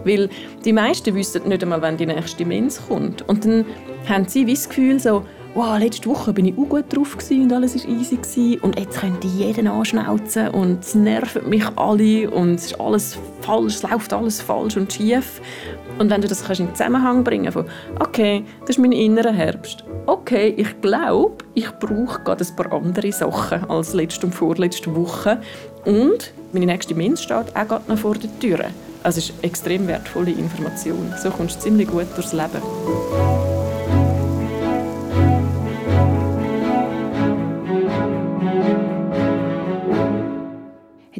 Weil 0.04 0.30
die 0.64 0.74
meisten 0.74 1.16
wissen 1.16 1.48
nicht 1.48 1.64
einmal, 1.64 1.82
wann 1.82 1.98
die 1.98 2.06
nächste 2.06 2.46
Mens 2.46 2.80
kommt. 2.88 3.28
Und 3.28 3.44
dann 3.44 3.66
haben 4.08 4.28
sie 4.28 4.46
wie 4.46 4.54
das 4.54 4.70
Gefühl 4.70 5.00
so, 5.00 5.26
wow, 5.58 5.80
letzte 5.80 6.08
Woche 6.08 6.34
bin 6.34 6.46
ich 6.46 6.54
auch 6.56 6.70
gut 6.70 6.86
drauf 6.96 7.18
und 7.32 7.52
alles 7.52 7.76
war 7.76 7.92
easy 7.92 8.18
gewesen. 8.18 8.60
und 8.62 8.78
jetzt 8.78 9.00
könnte 9.00 9.26
ich 9.26 9.40
jeden 9.40 9.68
anschnauzen 9.68 10.50
und 10.50 10.84
es 10.84 10.94
nervt 10.94 11.48
mich 11.48 11.66
alle 11.76 12.30
und 12.30 12.56
es 12.56 12.68
ist 12.68 12.80
alles 12.80 13.18
falsch, 13.42 13.78
es 13.78 13.82
läuft 13.82 14.14
alles 14.14 14.40
falsch 14.40 14.78
und 14.78 14.94
schief. 14.94 15.42
Und 15.98 16.12
wenn 16.12 16.22
du 16.22 16.28
das 16.28 16.46
kannst 16.46 16.62
in 16.62 16.70
Zusammenhang 16.76 17.24
bringen 17.24 17.52
von, 17.52 17.66
okay, 18.00 18.44
das 18.62 18.72
ist 18.72 18.78
mein 18.78 18.92
innerer 18.92 19.32
Herbst. 19.32 19.84
Okay, 20.06 20.54
ich 20.56 20.80
glaube, 20.82 21.44
ich 21.56 21.72
brauche 21.80 22.22
gerade 22.22 22.46
ein 22.46 22.56
paar 22.56 22.72
andere 22.74 23.12
Sachen 23.12 23.68
als 23.68 23.96
letzte 23.96 24.28
und 24.28 24.34
vorletzte 24.34 24.96
Woche. 24.96 25.42
Und 25.86 26.34
meine 26.54 26.68
nächste 26.68 26.94
Mensch 26.94 27.24
steht 27.24 27.56
auch 27.56 27.68
gerade 27.68 27.90
noch 27.92 27.98
vor 27.98 28.14
der 28.14 28.30
Tür. 28.40 28.60
Also 29.02 29.18
es 29.18 29.32
ist 29.32 29.44
extrem 29.44 29.88
wertvolle 29.88 30.32
Information. 30.32 31.12
So 31.20 31.32
kommst 31.32 31.56
du 31.56 31.62
ziemlich 31.62 31.88
gut 31.88 32.06
durchs 32.16 32.34
Leben. 32.34 33.57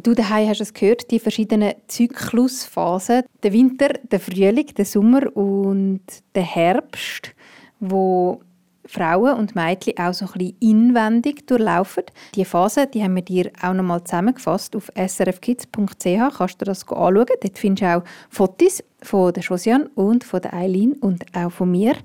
Du 0.02 0.14
daheim 0.14 0.48
hast 0.48 0.60
es 0.60 0.74
gehört, 0.74 1.10
die 1.10 1.18
verschiedenen 1.18 1.74
Zyklusphasen. 1.88 3.24
Der 3.42 3.52
Winter, 3.52 3.88
der 3.88 4.20
Frühling, 4.20 4.66
der 4.76 4.84
Sommer 4.84 5.36
und 5.36 6.02
der 6.36 6.44
Herbst, 6.44 7.34
wo 7.80 8.40
Frauen 8.86 9.36
und 9.36 9.56
Mädchen 9.56 9.98
auch 9.98 10.14
so 10.14 10.26
ein 10.26 10.32
bisschen 10.32 10.56
inwendig 10.60 11.48
durchlaufen. 11.48 12.04
Die 12.36 12.44
Phasen 12.44 12.90
die 12.92 13.02
haben 13.02 13.16
wir 13.16 13.22
dir 13.22 13.50
auch 13.60 13.74
noch 13.74 13.82
mal 13.82 14.02
zusammengefasst 14.04 14.76
auf 14.76 14.88
srfkids.ch. 14.96 16.36
Kannst 16.38 16.60
du 16.60 16.64
das 16.64 16.88
anschauen. 16.88 17.26
Dort 17.42 17.58
findest 17.58 17.82
du 17.82 17.96
auch 17.96 18.04
Fotos 18.30 18.84
von 19.02 19.32
der 19.32 19.42
Josiane 19.42 19.90
und 19.96 20.22
von 20.22 20.40
der 20.40 20.54
Eileen 20.54 20.92
und 20.92 21.24
auch 21.34 21.50
von 21.50 21.72
mir. 21.72 21.96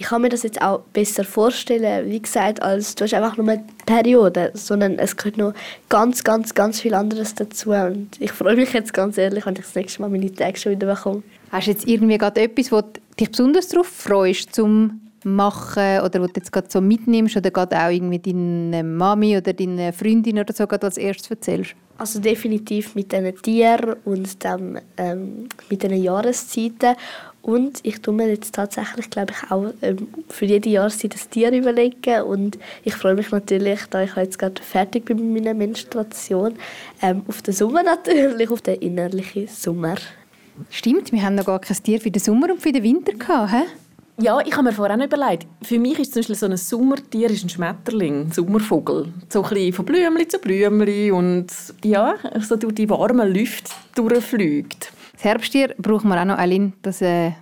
ich 0.01 0.07
kann 0.07 0.23
mir 0.23 0.29
das 0.29 0.41
jetzt 0.41 0.59
auch 0.63 0.79
besser 0.93 1.23
vorstellen, 1.23 2.09
wie 2.09 2.19
gesagt, 2.19 2.59
als 2.63 2.95
du 2.95 3.03
hast 3.03 3.13
einfach 3.13 3.37
nur 3.37 3.47
eine 3.47 3.63
Periode, 3.85 4.49
sondern 4.55 4.97
es 4.97 5.15
gehört 5.15 5.37
noch 5.37 5.53
ganz, 5.89 6.23
ganz, 6.23 6.55
ganz 6.55 6.81
viel 6.81 6.95
anderes 6.95 7.35
dazu 7.35 7.69
und 7.69 8.09
ich 8.19 8.31
freue 8.31 8.55
mich 8.55 8.73
jetzt 8.73 8.95
ganz 8.95 9.19
ehrlich, 9.19 9.45
wenn 9.45 9.53
ich 9.53 9.61
das 9.61 9.75
nächste 9.75 10.01
Mal 10.01 10.09
meine 10.09 10.33
Tage 10.33 10.57
schon 10.57 10.71
wieder 10.71 10.87
bekomme. 10.87 11.21
Hast 11.51 11.67
du 11.67 11.71
jetzt 11.71 11.87
irgendwie 11.87 12.17
gerade 12.17 12.41
etwas, 12.41 12.71
wo 12.71 12.81
du 12.81 12.99
dich 13.19 13.29
besonders 13.29 13.67
darauf 13.67 13.85
freust, 13.85 14.55
zum 14.55 15.01
machen 15.23 15.99
oder 15.99 16.19
wo 16.19 16.25
du 16.25 16.33
jetzt 16.35 16.51
gerade 16.51 16.67
so 16.67 16.81
mitnimmst 16.81 17.37
oder 17.37 17.51
gerade 17.51 17.77
auch 17.77 17.91
irgendwie 17.91 18.17
deine 18.17 18.83
Mami 18.83 19.37
oder 19.37 19.53
deine 19.53 19.93
Freundin 19.93 20.39
oder 20.39 20.51
so 20.51 20.65
gerade 20.65 20.87
als 20.87 20.97
erstes 20.97 21.29
erzählst? 21.29 21.75
Also 21.99 22.19
definitiv 22.19 22.95
mit 22.95 23.11
diesen 23.11 23.35
Tieren 23.35 23.97
und 24.05 24.43
dem, 24.43 24.79
ähm, 24.97 25.47
mit 25.69 25.83
diesen 25.83 26.01
Jahreszeiten 26.01 26.95
und 27.41 27.79
ich 27.83 28.01
tue 28.01 28.13
mir 28.13 28.27
jetzt 28.27 28.53
tatsächlich, 28.53 29.09
glaube 29.09 29.33
ich, 29.33 29.51
auch 29.51 29.73
ähm, 29.81 30.07
für 30.29 30.45
jede 30.45 30.69
Jahreszeit 30.69 31.15
ein 31.15 31.31
Tier 31.31 31.51
überlegen. 31.51 32.21
Und 32.21 32.59
ich 32.83 32.93
freue 32.93 33.15
mich 33.15 33.31
natürlich, 33.31 33.79
da 33.89 34.03
ich 34.03 34.15
jetzt 34.15 34.37
gerade 34.37 34.61
fertig 34.61 35.05
bin 35.05 35.33
mit 35.33 35.43
meiner 35.43 35.55
Menstruation, 35.55 36.53
ähm, 37.01 37.23
auf 37.27 37.41
den 37.41 37.53
Sommer 37.53 37.81
natürlich, 37.83 38.49
auf 38.49 38.61
den 38.61 38.75
innerlichen 38.75 39.47
Sommer. 39.47 39.95
Stimmt, 40.69 41.11
wir 41.11 41.23
haben 41.23 41.35
noch 41.35 41.45
gar 41.45 41.59
kein 41.59 41.77
Tier 41.77 41.99
für 41.99 42.11
den 42.11 42.21
Sommer 42.21 42.51
und 42.51 42.61
für 42.61 42.71
den 42.71 42.83
Winter 42.83 43.13
gehabt, 43.13 43.51
he? 43.51 43.63
Ja, 44.23 44.39
ich 44.45 44.53
habe 44.53 44.65
mir 44.65 44.73
vorher 44.73 44.95
auch 44.95 45.03
überlegt. 45.03 45.47
Für 45.63 45.79
mich 45.79 45.97
ist 45.97 46.13
zum 46.13 46.19
Beispiel 46.19 46.35
so 46.35 46.45
ein 46.45 46.57
Sommertier 46.57 47.31
ist 47.31 47.43
ein 47.43 47.49
Schmetterling, 47.49 48.27
ein 48.27 48.31
Sommervogel. 48.31 49.07
So 49.29 49.41
ein 49.41 49.49
bisschen 49.49 49.73
von 49.73 49.85
Blümchen 49.85 50.29
zu 50.29 50.37
Blümchen 50.37 51.11
und 51.11 51.47
ja, 51.83 52.15
so 52.39 52.55
durch 52.55 52.75
die 52.75 52.89
warmen 52.89 53.33
Lüfte 53.33 53.71
durchfliegt. 53.95 54.91
Das 55.21 55.25
Herbsttier 55.25 55.75
brauchen 55.77 56.09
wir 56.09 56.19
auch 56.19 56.25
noch, 56.25 56.39
Aline. 56.39 56.73
Das 56.81 56.99
äh, 56.99 57.33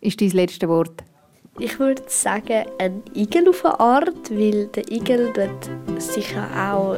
ist 0.00 0.20
dein 0.20 0.30
letzte 0.30 0.68
Wort. 0.68 1.02
Ich 1.58 1.76
würde 1.80 2.02
sagen, 2.06 2.66
ein 2.78 3.02
Igel 3.16 3.48
auf 3.48 3.64
eine 3.64 3.80
Art, 3.80 4.30
weil 4.30 4.68
der 4.68 4.88
Igel 4.92 5.32
dort 5.34 5.68
sicher 6.00 6.46
auch 6.54 6.96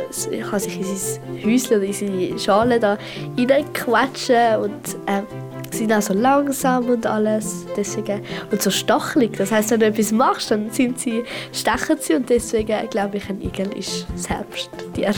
kann 0.51 0.61
sich 0.61 0.77
in 0.77 0.85
sein 0.85 1.45
Häuschen 1.47 1.77
oder 1.79 1.87
in 1.87 1.93
seine 1.95 2.39
Schale 2.39 2.79
da 2.79 2.99
reinquetschen 3.39 4.57
und 4.65 4.97
äh, 5.07 5.23
sind 5.71 5.95
auch 5.95 6.03
so 6.03 6.13
langsam 6.13 6.85
und 6.91 7.07
alles. 7.07 7.65
Deswegen, 7.75 8.21
und 8.51 8.61
so 8.61 8.69
stachelig. 8.69 9.35
Das 9.39 9.51
heißt, 9.51 9.71
wenn 9.71 9.81
du 9.81 9.87
etwas 9.87 10.13
machst, 10.13 10.51
dann 10.51 10.69
sind 10.69 11.01
sie, 11.01 11.23
stechen 11.55 11.97
sie 12.01 12.17
und 12.17 12.29
deswegen 12.29 12.91
glaube 12.91 13.17
ich, 13.17 13.31
ein 13.31 13.41
Igel 13.41 13.73
ist 13.79 14.07
das 14.13 14.29
Herbsttier. 14.29 15.15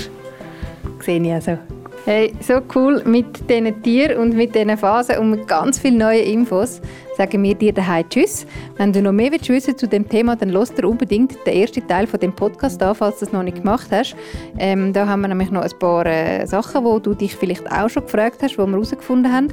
Sehe 1.00 1.20
ich 1.20 1.32
also. 1.32 1.79
Hey, 2.06 2.32
so 2.40 2.62
cool 2.74 3.02
mit 3.04 3.48
diesen 3.48 3.82
Tieren 3.82 4.18
und 4.18 4.34
mit 4.34 4.54
diesen 4.54 4.74
Phasen 4.78 5.18
und 5.18 5.30
mit 5.30 5.46
ganz 5.46 5.78
vielen 5.78 5.98
neuen 5.98 6.24
Infos 6.24 6.80
sagen 7.18 7.42
wir 7.42 7.54
dir 7.54 7.74
daheim 7.74 8.08
Tschüss. 8.08 8.46
Wenn 8.78 8.94
du 8.94 9.02
noch 9.02 9.12
mehr 9.12 9.30
wissen 9.30 9.76
zu 9.76 9.86
dem 9.86 10.08
Thema, 10.08 10.34
dann 10.34 10.48
lass 10.48 10.72
dir 10.72 10.88
unbedingt 10.88 11.36
den 11.46 11.54
ersten 11.54 11.86
Teil 11.86 12.06
von 12.06 12.18
dem 12.18 12.32
Podcast 12.32 12.82
an, 12.82 12.94
falls 12.94 13.18
du 13.18 13.26
das 13.26 13.34
noch 13.34 13.42
nicht 13.42 13.58
gemacht 13.58 13.88
hast. 13.90 14.16
Ähm, 14.58 14.94
da 14.94 15.06
haben 15.06 15.20
wir 15.20 15.28
nämlich 15.28 15.50
noch 15.50 15.60
ein 15.60 15.78
paar 15.78 16.06
äh, 16.06 16.46
Sachen, 16.46 16.84
wo 16.84 16.98
du 16.98 17.12
dich 17.12 17.36
vielleicht 17.36 17.70
auch 17.70 17.90
schon 17.90 18.04
gefragt 18.04 18.42
hast, 18.42 18.56
wo 18.56 18.64
wir 18.64 18.72
herausgefunden 18.72 19.30
haben. 19.30 19.48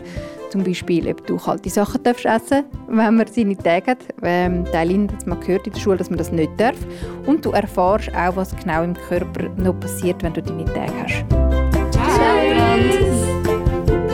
Zum 0.50 0.64
Beispiel, 0.64 1.10
ob 1.10 1.28
du 1.28 1.36
kalte 1.36 1.70
Sachen 1.70 2.02
darfst 2.04 2.26
essen 2.26 2.64
wenn 2.88 3.16
man 3.16 3.28
seine 3.28 3.58
Tage 3.58 3.92
hat. 3.92 4.06
Ähm, 4.24 4.64
Teilin 4.72 5.12
hat 5.12 5.28
man 5.28 5.42
gehört 5.42 5.68
in 5.68 5.74
der 5.74 5.82
Schule, 5.82 5.98
dass 5.98 6.10
man 6.10 6.18
das 6.18 6.32
nicht 6.32 6.58
darf. 6.58 6.78
Und 7.26 7.44
du 7.44 7.52
erfährst 7.52 8.16
auch, 8.16 8.38
was 8.38 8.56
genau 8.56 8.84
im 8.84 8.94
Körper 8.94 9.50
noch 9.58 9.78
passiert, 9.78 10.24
wenn 10.24 10.34
du 10.34 10.42
deine 10.42 10.64
Tage 10.64 10.94
hast. 11.04 11.47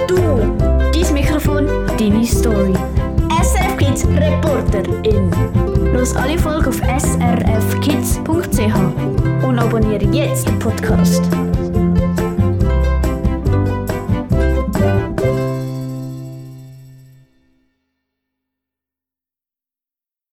Du, 0.07 0.15
dein 0.93 1.13
Mikrofon, 1.13 1.67
deine 1.97 2.25
Story. 2.25 2.73
SRF 3.41 3.77
Kids 3.77 4.05
Reporterin. 4.07 5.31
Los 5.93 6.15
alle 6.15 6.37
Folgen 6.37 6.67
auf 6.67 6.81
srfkids.ch 6.99 8.25
und 9.45 9.59
abonniere 9.59 10.05
jetzt 10.11 10.47
den 10.47 10.59
Podcast. 10.59 11.23